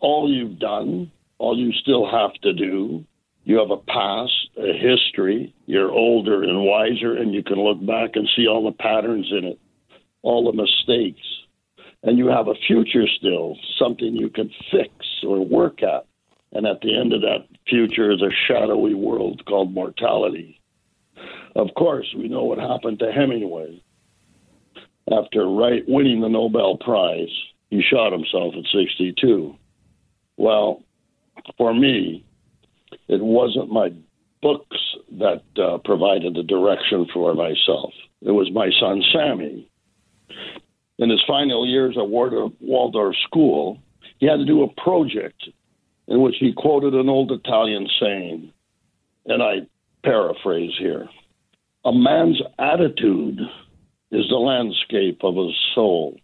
[0.00, 3.04] All you've done, all you still have to do,
[3.44, 8.10] you have a past, a history, you're older and wiser, and you can look back
[8.14, 9.58] and see all the patterns in it,
[10.22, 11.26] all the mistakes.
[12.02, 14.92] And you have a future still, something you can fix
[15.26, 16.06] or work at.
[16.52, 20.60] And at the end of that future is a shadowy world called mortality.
[21.54, 23.82] Of course, we know what happened to Hemingway.
[25.10, 27.32] After right, winning the Nobel Prize,
[27.68, 29.56] he shot himself at 62.
[30.36, 30.82] Well,
[31.56, 32.24] for me,
[33.08, 33.92] it wasn't my
[34.42, 34.76] books
[35.18, 37.92] that uh, provided the direction for myself.
[38.22, 39.70] It was my son Sammy.
[40.98, 43.78] In his final years at Waldorf, Waldorf School,
[44.18, 45.48] he had to do a project
[46.08, 48.52] in which he quoted an old Italian saying,
[49.26, 49.66] and I
[50.04, 51.08] paraphrase here
[51.84, 53.40] A man's attitude
[54.10, 56.18] is the landscape of his soul.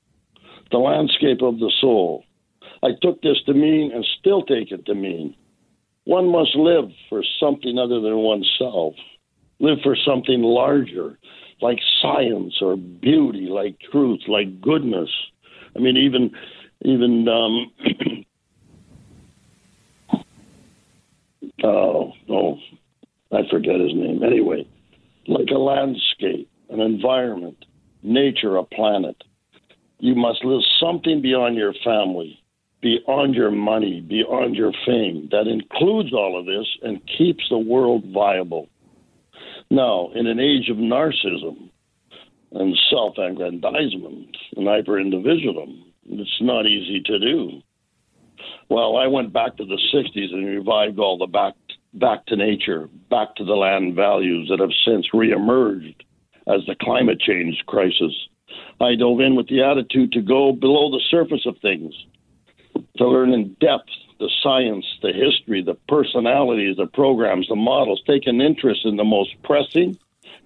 [0.70, 2.24] The landscape of the soul.
[2.83, 5.35] I took this to mean and still take it to mean
[6.06, 8.94] one must live for something other than oneself,
[9.58, 11.18] live for something larger,
[11.60, 15.10] like science or beauty, like truth, like goodness.
[15.74, 16.30] I mean, even
[16.82, 18.24] even um,
[21.64, 22.58] oh no,
[23.32, 24.22] I forget his name.
[24.22, 24.64] Anyway,
[25.26, 27.64] like a landscape, an environment,
[28.04, 29.16] nature, a planet.
[29.98, 32.38] You must live something beyond your family,
[32.80, 38.04] beyond your money, beyond your fame, that includes all of this and keeps the world
[38.12, 38.68] viable.
[39.70, 41.70] Now, in an age of narcissism
[42.52, 47.62] and self aggrandizement and hyper individualism, it's not easy to do.
[48.68, 51.54] Well, I went back to the 60s and revived all the back,
[51.94, 55.96] back to nature, back to the land values that have since reemerged
[56.46, 58.12] as the climate change crisis.
[58.80, 61.92] I dove in with the attitude to go below the surface of things,
[62.98, 68.26] to learn in depth the science, the history, the personalities, the programs, the models, take
[68.26, 69.98] an interest in the most pressing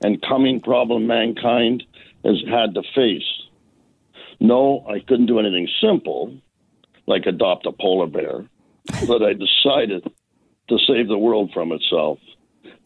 [0.03, 1.85] and coming problem mankind
[2.25, 3.23] has had to face.
[4.41, 6.35] No, I couldn't do anything simple,
[7.07, 8.47] like adopt a polar bear,
[9.07, 10.11] but I decided
[10.69, 12.19] to save the world from itself.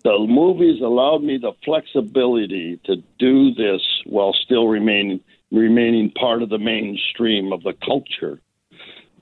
[0.02, 6.48] The movies allowed me the flexibility to do this while still remaining remaining part of
[6.48, 8.40] the mainstream of the culture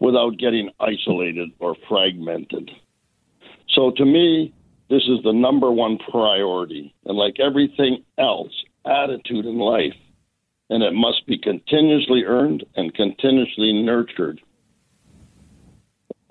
[0.03, 2.73] without getting isolated or fragmented.
[3.69, 4.53] So to me,
[4.91, 6.93] this is the number one priority.
[7.05, 8.53] And like everything else,
[8.85, 9.95] attitude in life,
[10.71, 14.41] and it must be continuously earned and continuously nurtured.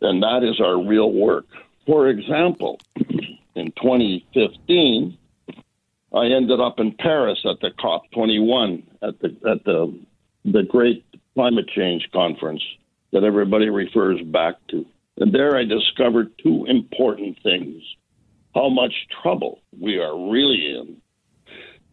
[0.02, 1.46] And that is our real work.
[1.86, 2.78] For example,
[3.56, 5.18] in 2015,
[6.14, 9.98] I ended up in Paris at the COP21 at the at the
[10.44, 11.06] the great
[11.36, 12.64] climate change conference
[13.12, 14.86] that everybody refers back to.
[15.18, 17.84] And there I discovered two important things.
[18.56, 20.98] How much trouble we are really in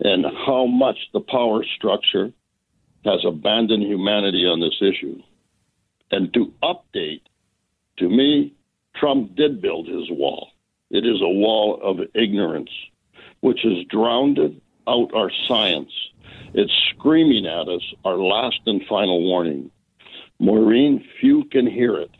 [0.00, 2.32] and how much the power structure
[3.04, 5.20] has abandoned humanity on this issue.
[6.10, 7.22] And to update,
[7.98, 8.54] to me,
[8.96, 10.50] Trump did build his wall.
[10.90, 12.70] It is a wall of ignorance,
[13.40, 14.38] which has drowned
[14.86, 15.92] out our science.
[16.54, 19.70] It's screaming at us our last and final warning.
[20.40, 22.10] Maureen, few can hear it.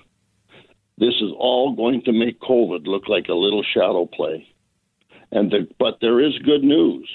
[0.99, 4.47] This is all going to make COVID look like a little shadow play.
[5.31, 7.09] And the, but there is good news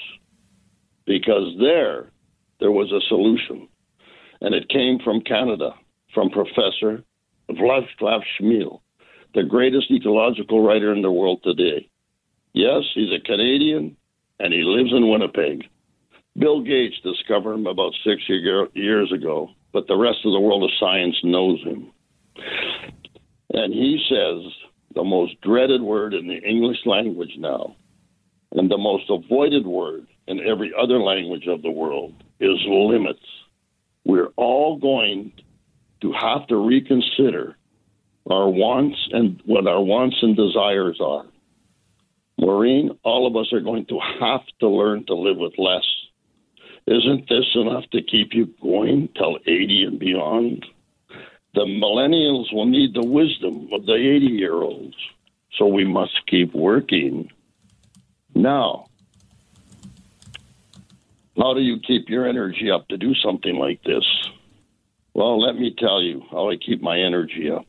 [1.06, 2.10] because there
[2.60, 3.68] there was a solution,
[4.40, 5.70] and it came from Canada,
[6.14, 7.02] from Professor
[7.50, 8.80] Vladislav Smil,
[9.34, 11.88] the greatest ecological writer in the world today.
[12.54, 13.96] Yes, he's a Canadian,
[14.38, 15.64] and he lives in Winnipeg.
[16.38, 20.70] Bill Gates discovered him about six years ago, but the rest of the world of
[20.78, 21.90] science knows him.
[23.52, 24.52] And he says
[24.94, 27.74] the most dreaded word in the English language now,
[28.52, 33.26] and the most avoided word in every other language of the world, is limits.
[34.04, 35.32] We're all going
[36.02, 37.56] to have to reconsider
[38.30, 41.26] our wants and what our wants and desires are.
[42.38, 45.84] Maureen, all of us are going to have to learn to live with less.
[46.86, 50.66] Isn't this enough to keep you going till 80 and beyond?
[51.54, 54.96] The millennials will need the wisdom of the 80 year olds.
[55.56, 57.30] So we must keep working.
[58.34, 58.86] Now,
[61.38, 64.04] how do you keep your energy up to do something like this?
[65.14, 67.66] Well, let me tell you how I keep my energy up.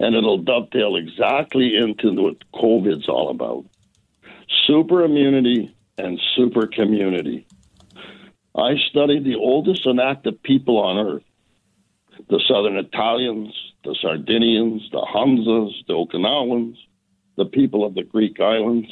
[0.00, 3.64] And it'll dovetail exactly into what COVID's all about
[4.66, 7.46] super immunity and super community.
[8.56, 11.22] I studied the oldest and active people on Earth
[12.30, 13.52] the Southern Italians,
[13.84, 16.76] the Sardinians, the Hunzas, the Okinawans,
[17.36, 18.88] the people of the Greek islands,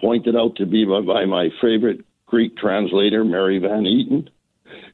[0.00, 4.28] pointed out to me by, by my favorite Greek translator, Mary Van Eaton.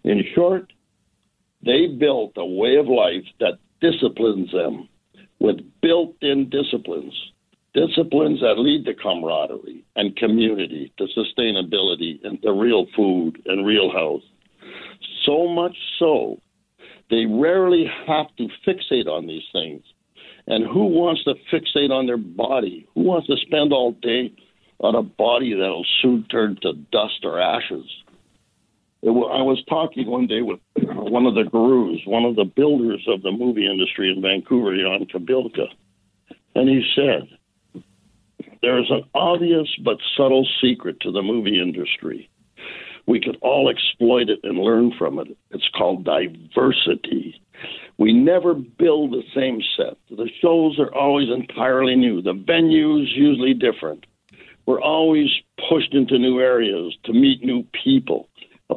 [0.04, 0.70] In short,
[1.64, 4.88] they built a way of life that disciplines them
[5.38, 7.14] with built in disciplines,
[7.74, 13.90] disciplines that lead to camaraderie and community, to sustainability, and to real food and real
[13.90, 14.22] health.
[15.24, 16.40] So much so,
[17.10, 19.82] they rarely have to fixate on these things.
[20.46, 22.88] And who wants to fixate on their body?
[22.94, 24.32] Who wants to spend all day
[24.80, 27.84] on a body that'll soon turn to dust or ashes?
[29.04, 29.08] I
[29.42, 33.32] was talking one day with one of the gurus, one of the builders of the
[33.32, 35.66] movie industry in Vancouver, Jan Kabilka,
[36.54, 37.28] and he said,
[38.62, 42.30] There's an obvious but subtle secret to the movie industry.
[43.06, 45.36] We could all exploit it and learn from it.
[45.50, 47.42] It's called diversity.
[47.98, 49.96] We never build the same set.
[50.08, 54.06] The shows are always entirely new, the venues usually different.
[54.66, 55.28] We're always
[55.68, 58.28] pushed into new areas to meet new people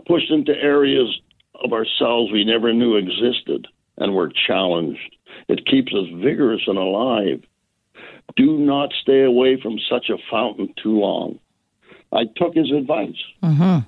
[0.06, 1.20] pushed into areas
[1.64, 3.68] of ourselves we never knew existed,
[3.98, 5.16] and we're challenged.
[5.48, 7.44] It keeps us vigorous and alive.
[8.36, 11.40] Do not stay away from such a fountain too long.
[12.12, 13.16] I took his advice.
[13.44, 13.80] Mm-hmm.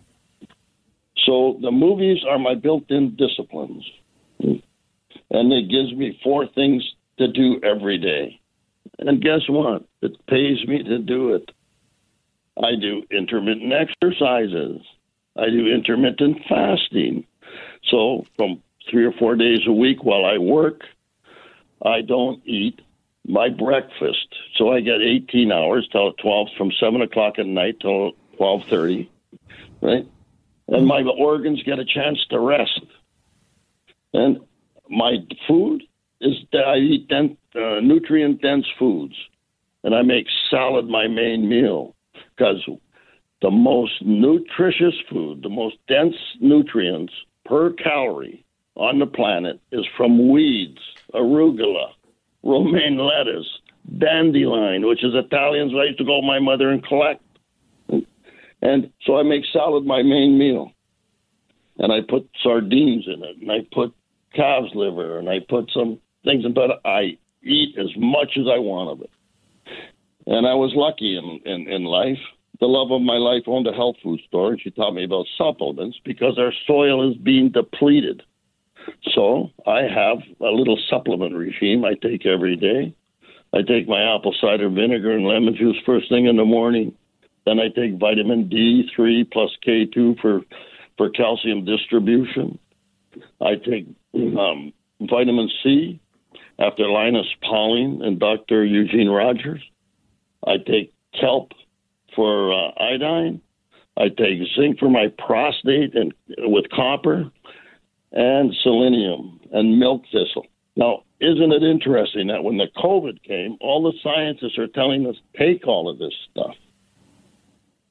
[1.25, 3.83] So the movies are my built in disciplines.
[4.39, 6.83] And it gives me four things
[7.17, 8.39] to do every day.
[8.99, 9.85] And guess what?
[10.01, 11.51] It pays me to do it.
[12.57, 14.81] I do intermittent exercises.
[15.35, 17.25] I do intermittent fasting.
[17.89, 20.81] So from three or four days a week while I work,
[21.83, 22.79] I don't eat
[23.27, 24.27] my breakfast.
[24.55, 29.09] So I get 18 hours till 12, from 7 o'clock at night till 12.30,
[29.81, 30.07] right?
[30.69, 32.81] And my organs get a chance to rest.
[34.13, 34.39] And
[34.89, 35.83] my food
[36.21, 39.15] is that I eat dense, uh, nutrient-dense foods.
[39.83, 41.95] And I make salad my main meal
[42.35, 42.67] because
[43.41, 47.13] the most nutritious food, the most dense nutrients
[47.45, 48.43] per calorie
[48.75, 50.79] on the planet is from weeds,
[51.13, 51.91] arugula,
[52.47, 53.47] romaine lettuce,
[53.99, 57.21] dandelion, which is Italians I used to go my mother and collect.
[58.61, 60.71] And so I make salad my main meal.
[61.77, 63.93] And I put sardines in it, and I put
[64.33, 68.57] calf's liver, and I put some things in, but I eat as much as I
[68.57, 69.11] want of it.
[70.25, 72.17] And I was lucky in, in, in life
[72.59, 75.27] the love of my life owned a health food store, and she taught me about
[75.37, 78.23] supplements because our soil is being depleted.
[79.13, 82.93] So I have a little supplement regime I take every day.
[83.53, 86.93] I take my apple cider vinegar and lemon juice first thing in the morning.
[87.45, 90.41] Then I take vitamin D3 plus K2 for,
[90.97, 92.59] for calcium distribution.
[93.41, 95.99] I take um, vitamin C
[96.59, 98.65] after Linus Pauling and Dr.
[98.65, 99.63] Eugene Rogers.
[100.45, 101.51] I take kelp
[102.15, 103.41] for uh, iodine.
[103.97, 107.31] I take zinc for my prostate and with copper
[108.17, 110.47] and selenium and milk thistle.
[110.75, 115.15] Now, isn't it interesting that when the COVID came, all the scientists are telling us
[115.37, 116.55] take all of this stuff.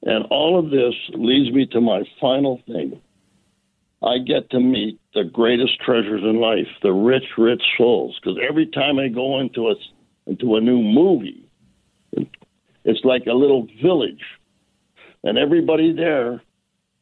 [0.03, 3.01] And all of this leads me to my final thing.
[4.03, 8.18] I get to meet the greatest treasures in life, the rich, rich souls.
[8.20, 9.74] Because every time I go into a
[10.27, 11.49] into a new movie,
[12.85, 14.22] it's like a little village,
[15.22, 16.43] and everybody there,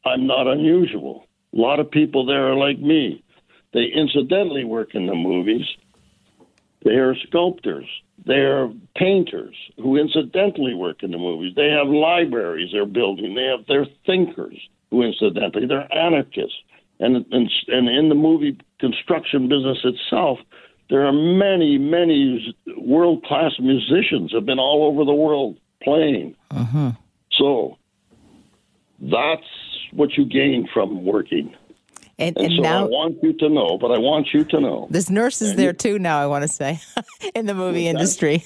[0.04, 1.26] I'm not unusual.
[1.54, 3.22] A lot of people there are like me.
[3.72, 5.66] They incidentally work in the movies.
[6.84, 7.86] They are sculptors.
[8.26, 11.54] They are painters who incidentally work in the movies.
[11.56, 13.34] They have libraries they're building.
[13.34, 14.56] They have their thinkers
[14.90, 16.56] who incidentally they're anarchists.
[17.00, 20.38] And, and and in the movie construction business itself,
[20.90, 26.36] there are many many world class musicians have been all over the world playing.
[26.52, 26.92] Uh-huh.
[27.32, 27.78] So
[29.00, 29.42] that's
[29.94, 31.54] what you gain from working.
[32.18, 34.86] And, And, and so I want you to know, but I want you to know
[34.90, 35.98] there's nurses there too.
[35.98, 36.80] Now I want to say,
[37.34, 38.44] in the movie industry.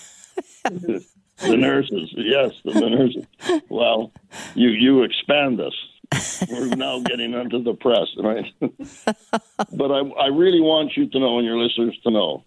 [0.65, 3.25] the nurses, yes, the, the nurses.
[3.69, 4.13] Well,
[4.55, 5.75] you you expand us.
[6.51, 8.47] We're now getting into the press, right?
[8.61, 12.45] but I, I really want you to know, and your listeners to know,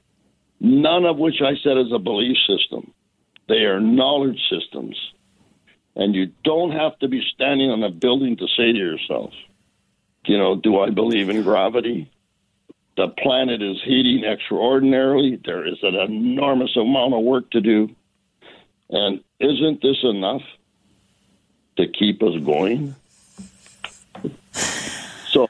[0.60, 2.92] none of which I said is a belief system.
[3.48, 4.98] They are knowledge systems,
[5.96, 9.34] and you don't have to be standing on a building to say to yourself,
[10.26, 12.10] you know, do I believe in gravity?
[12.98, 15.40] The planet is heating extraordinarily.
[15.44, 17.96] There is an enormous amount of work to do.
[18.90, 20.42] And isn't this enough
[21.78, 22.96] to keep us going?
[25.30, 25.48] So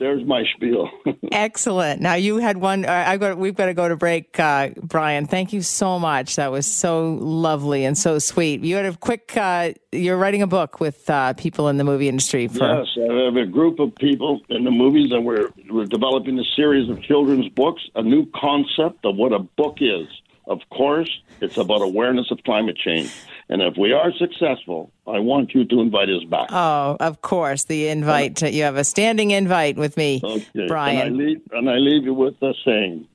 [0.00, 0.90] there's my spiel.
[1.30, 2.00] Excellent.
[2.00, 2.84] Now you had one.
[2.84, 3.38] Uh, I got.
[3.38, 5.26] We've got to go to break, uh, Brian.
[5.26, 6.36] Thank you so much.
[6.36, 8.64] That was so lovely and so sweet.
[8.64, 9.36] You had a quick.
[9.36, 12.48] Uh, you're writing a book with uh, people in the movie industry.
[12.48, 16.38] For yes, I have a group of people in the movies, and we're, we're developing
[16.38, 20.08] a series of children's books, a new concept of what a book is.
[20.50, 21.08] Of course,
[21.40, 23.10] it's about awareness of climate change.
[23.48, 26.48] And if we are successful, I want you to invite us back.
[26.50, 28.42] oh, of course, the invite.
[28.42, 30.66] You have a standing invite with me, Okay.
[30.66, 31.06] Brian.
[31.06, 33.06] And I leave, and I leave you with the saying: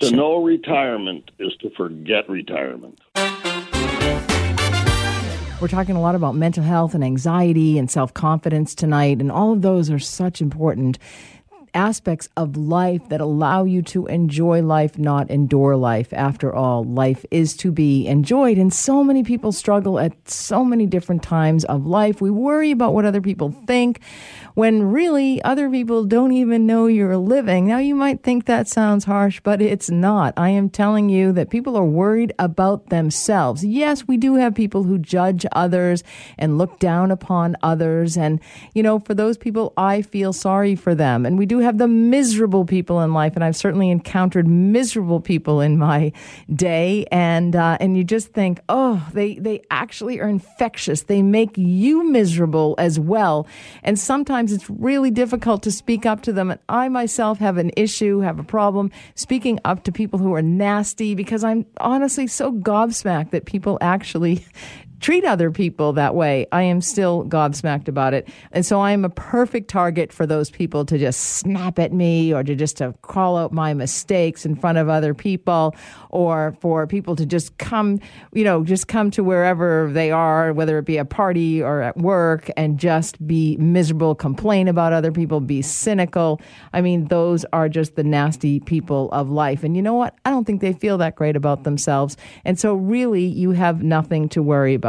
[0.00, 3.00] to know retirement is to forget retirement.
[5.58, 9.52] We're talking a lot about mental health and anxiety and self confidence tonight, and all
[9.52, 10.98] of those are such important
[11.76, 16.12] aspects of life that allow you to enjoy life, not endure life.
[16.12, 20.86] After all, life is to be enjoyed, and so many people struggle at so many
[20.86, 22.20] different times of life.
[22.20, 24.00] We worry about what other people think
[24.54, 27.66] when really other people don't even know you're living.
[27.66, 30.32] Now, you might think that sounds harsh, but it's not.
[30.38, 33.62] I am telling you that people are worried about themselves.
[33.62, 36.02] Yes, we do have people who judge others
[36.38, 38.16] and look down upon others.
[38.16, 38.40] And,
[38.72, 41.26] you know, for those people, I feel sorry for them.
[41.26, 43.34] And we do have the miserable people in life.
[43.34, 46.12] And I've certainly encountered miserable people in my
[46.54, 47.06] day.
[47.10, 51.02] And, uh, and you just think, oh, they, they actually are infectious.
[51.02, 53.46] They make you miserable as well.
[53.82, 56.50] And sometimes it's really difficult to speak up to them.
[56.50, 60.42] And I myself have an issue, have a problem speaking up to people who are
[60.42, 64.46] nasty because I'm honestly so gobsmacked that people actually
[65.00, 66.46] treat other people that way.
[66.52, 68.28] I am still gobsmacked about it.
[68.52, 72.32] And so I am a perfect target for those people to just snap at me
[72.32, 75.74] or to just to call out my mistakes in front of other people
[76.10, 78.00] or for people to just come,
[78.32, 81.96] you know, just come to wherever they are, whether it be a party or at
[81.96, 86.40] work and just be miserable, complain about other people, be cynical.
[86.72, 89.62] I mean, those are just the nasty people of life.
[89.62, 90.14] And you know what?
[90.24, 92.16] I don't think they feel that great about themselves.
[92.44, 94.85] And so really you have nothing to worry about.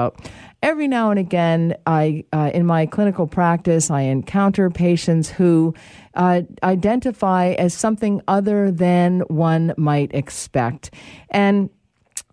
[0.63, 5.75] Every now and again, I uh, in my clinical practice, I encounter patients who
[6.15, 10.91] uh, identify as something other than one might expect,
[11.29, 11.69] and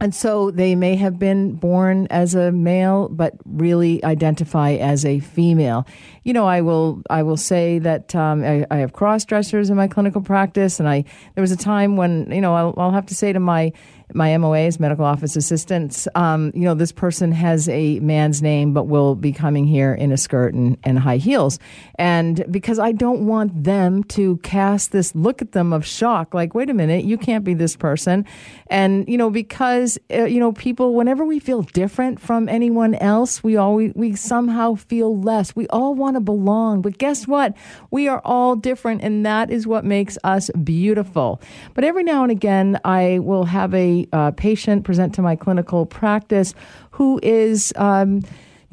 [0.01, 5.21] and so they may have been born as a male, but really identify as a
[5.21, 5.87] female.
[6.25, 9.77] You know, I will I will say that um, I, I have cross dressers in
[9.77, 11.05] my clinical practice, and I
[11.35, 13.73] there was a time when you know I'll, I'll have to say to my
[14.13, 16.07] my MOA is medical office assistants.
[16.15, 20.13] Um, you know, this person has a man's name, but will be coming here in
[20.13, 21.59] a skirt and, and high heels.
[21.99, 26.55] And because I don't want them to cast this look at them of shock, like,
[26.55, 28.27] wait a minute, you can't be this person.
[28.67, 33.43] And, you know, because, uh, you know, people, whenever we feel different from anyone else,
[33.43, 35.57] we always, we somehow feel less.
[35.57, 36.83] We all want to belong.
[36.83, 37.57] But guess what?
[37.91, 41.41] We are all different, and that is what makes us beautiful.
[41.75, 45.87] But every now and again, I will have a uh, patient present to my clinical
[45.87, 46.55] practice
[46.91, 48.23] who is um,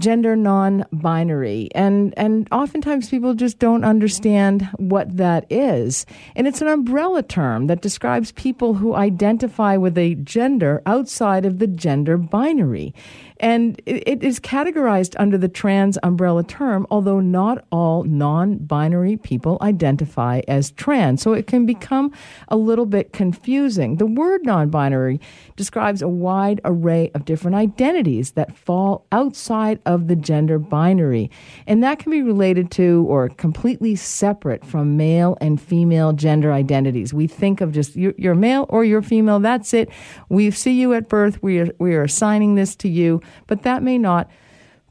[0.02, 1.70] gender non-binary.
[1.74, 6.06] And and oftentimes people just don't understand what that is.
[6.36, 11.60] And it's an umbrella term that describes people who identify with a gender outside of
[11.60, 12.94] the gender binary
[13.42, 19.58] and it is categorized under the trans umbrella term, although not all non binary people
[19.62, 21.24] identify as trans.
[21.24, 22.14] So it can become
[22.50, 23.98] a little bit confusing.
[23.98, 25.20] The word non binary
[25.56, 31.32] describes a wide array of different identities that fall outside of the gender binary.
[31.66, 37.12] And that can be related to or completely separate from male and female gender identities.
[37.12, 39.90] We think of just you're, male or you're female, that's it.
[40.30, 43.84] We see you at birth, we are, we are assigning this to you but that
[43.84, 44.30] may not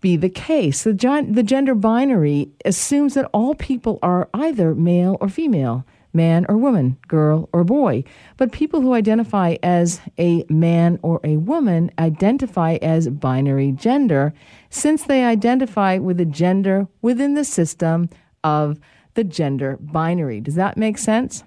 [0.01, 0.85] be the case.
[0.85, 6.57] The, the gender binary assumes that all people are either male or female, man or
[6.57, 8.05] woman, girl or boy.
[8.37, 14.33] But people who identify as a man or a woman identify as binary gender
[14.71, 18.09] since they identify with a gender within the system
[18.43, 18.81] of
[19.15, 20.41] the gender binary.
[20.41, 21.45] Does that make sense?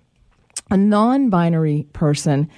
[0.69, 2.49] A non binary person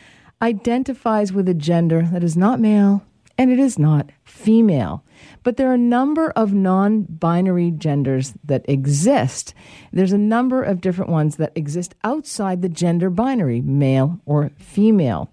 [0.42, 3.04] identifies with a gender that is not male
[3.38, 5.04] and it is not female.
[5.44, 9.54] But there are a number of non binary genders that exist.
[9.92, 15.32] There's a number of different ones that exist outside the gender binary, male or female.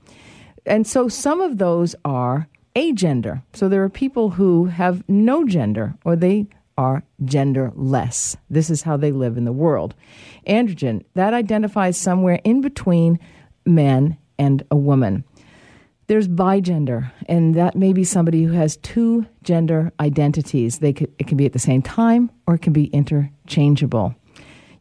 [0.67, 3.43] And so some of those are agender.
[3.53, 6.47] So there are people who have no gender or they
[6.79, 8.37] are genderless.
[8.49, 9.95] This is how they live in the world.
[10.47, 13.19] Androgen, that identifies somewhere in between
[13.67, 15.25] man and a woman.
[16.13, 20.81] There's bigender, and that may be somebody who has two gender identities.
[20.81, 24.15] They could, it can be at the same time or it can be interchangeable.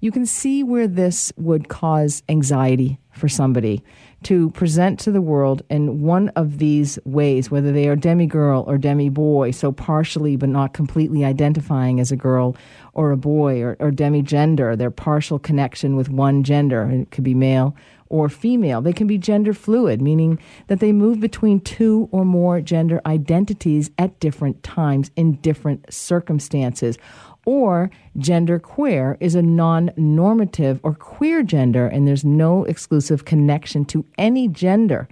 [0.01, 3.81] You can see where this would cause anxiety for somebody
[4.23, 8.65] to present to the world in one of these ways, whether they are demi girl
[8.67, 12.57] or demi boy, so partially but not completely identifying as a girl
[12.93, 16.89] or a boy, or, or demi gender, their partial connection with one gender.
[16.91, 17.73] It could be male
[18.11, 18.81] or female.
[18.81, 20.37] They can be gender fluid, meaning
[20.67, 26.97] that they move between two or more gender identities at different times in different circumstances.
[27.45, 33.85] Or gender queer is a non normative or queer gender, and there's no exclusive connection
[33.85, 35.07] to any gender.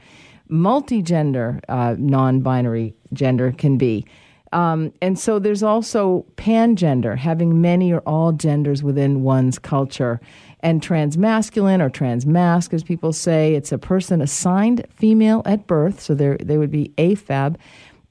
[0.52, 4.06] Multigender, uh, non binary gender can be.
[4.52, 10.20] Um, and so there's also pangender, having many or all genders within one's culture
[10.62, 13.56] and transmasculine or transmasc, as people say.
[13.56, 17.56] It's a person assigned female at birth, so they would be AFAB.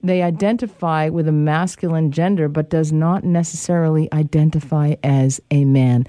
[0.01, 6.07] They identify with a masculine gender, but does not necessarily identify as a man.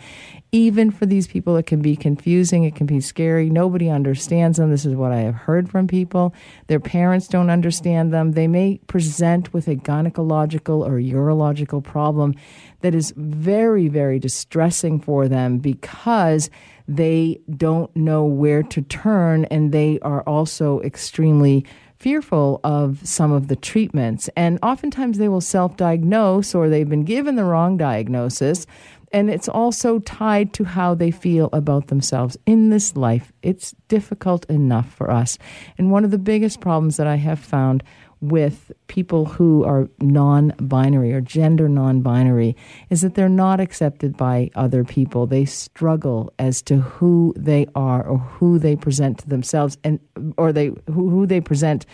[0.52, 2.66] Even for these people, it can be confusing.
[2.66, 3.50] It can be scary.
[3.50, 4.70] Nobody understands them.
[4.70, 6.36] This is what I have heard from people.
[6.68, 8.34] Their parents don't understand them.
[8.34, 12.36] They may present with a gynecological or urological problem
[12.82, 16.50] that is very, very distressing for them because
[16.88, 21.66] they don't know where to turn and they are also extremely
[22.00, 24.30] fearful of some of the treatments.
[24.36, 28.66] And oftentimes they will self diagnose or they've been given the wrong diagnosis.
[29.12, 33.34] And it's also tied to how they feel about themselves in this life.
[33.42, 35.38] It's difficult enough for us.
[35.78, 37.84] And one of the biggest problems that I have found
[38.22, 42.56] with people who are non binary or gender non binary
[42.90, 45.26] is that they're not accepted by other people.
[45.26, 50.00] They struggle as to who they are or who they present to themselves and
[50.38, 51.86] or they who, who they present,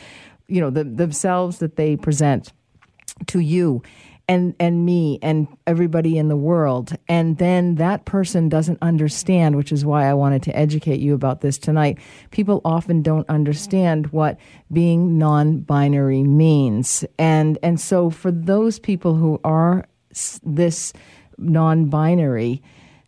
[0.48, 2.54] you know, the, themselves that they present
[3.28, 3.82] to you
[4.28, 6.96] and and me and everybody in the world.
[7.08, 11.42] And then that person doesn't understand which is why I wanted to educate you about
[11.42, 12.00] this tonight.
[12.32, 14.38] People often don't understand what
[14.72, 17.06] being non-binary means.
[17.20, 19.86] And and so for those people who are
[20.44, 20.94] this
[21.38, 22.62] non-binary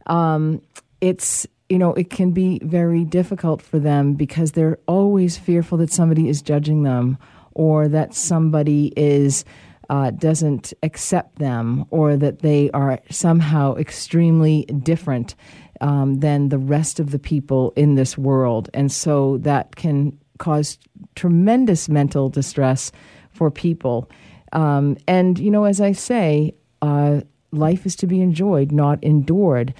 [0.07, 0.61] um,
[1.01, 5.91] it's you know it can be very difficult for them because they're always fearful that
[5.91, 7.17] somebody is judging them
[7.53, 9.43] or that somebody is
[9.89, 15.35] uh, doesn't accept them or that they are somehow extremely different
[15.81, 18.69] um, than the rest of the people in this world.
[18.73, 20.77] And so that can cause
[21.15, 22.91] tremendous mental distress
[23.31, 24.09] for people.
[24.53, 27.21] Um, and, you know, as I say, uh,
[27.51, 29.73] life is to be enjoyed, not endured.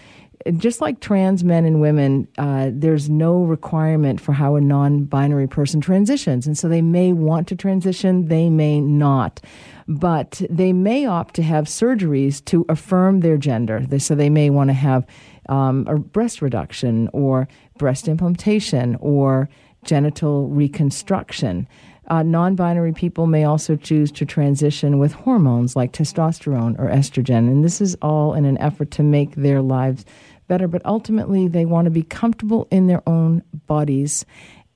[0.56, 5.48] Just like trans men and women, uh, there's no requirement for how a non binary
[5.48, 6.48] person transitions.
[6.48, 9.42] And so they may want to transition, they may not.
[9.88, 13.86] But they may opt to have surgeries to affirm their gender.
[14.00, 15.06] So they may want to have
[15.50, 19.50] um, a breast reduction or breast implantation or
[19.84, 21.68] genital reconstruction.
[22.10, 27.50] Uh, non binary people may also choose to transition with hormones like testosterone or estrogen.
[27.50, 30.06] And this is all in an effort to make their lives
[30.48, 30.68] better.
[30.68, 34.26] But ultimately, they want to be comfortable in their own bodies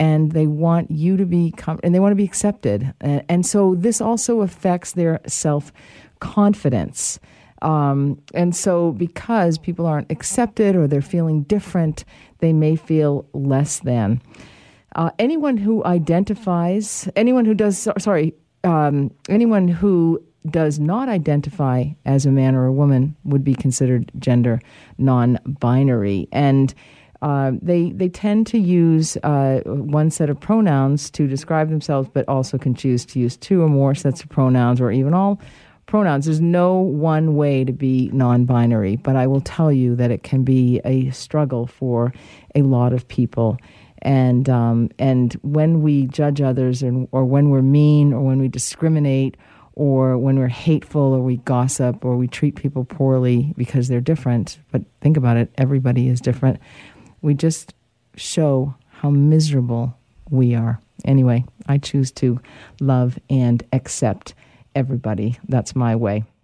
[0.01, 2.91] and they want you to be com- and they want to be accepted.
[3.01, 5.72] And, and so this also affects their self
[6.19, 7.19] confidence.
[7.61, 12.03] Um, and so, because people aren't accepted or they're feeling different,
[12.39, 14.22] they may feel less than.
[14.95, 22.26] Uh, anyone who identifies, anyone who does, sorry, um, anyone who does not identify as
[22.26, 24.60] a man or a woman would be considered gender
[24.98, 26.74] non-binary, and
[27.22, 32.28] uh, they they tend to use uh, one set of pronouns to describe themselves, but
[32.28, 35.39] also can choose to use two or more sets of pronouns, or even all
[35.86, 36.26] pronouns.
[36.26, 40.44] There's no one way to be non-binary, but I will tell you that it can
[40.44, 42.14] be a struggle for
[42.56, 43.58] a lot of people
[44.02, 48.48] and um, and when we judge others and, or when we're mean or when we
[48.48, 49.38] discriminate
[49.74, 54.59] or when we're hateful or we gossip or we treat people poorly because they're different
[54.72, 56.59] but think about it everybody is different
[57.22, 57.74] we just
[58.15, 59.97] show how miserable
[60.30, 60.80] we are.
[61.05, 62.39] Anyway i choose to
[62.80, 64.34] love and accept
[64.76, 65.38] everybody.
[65.47, 66.24] That's my way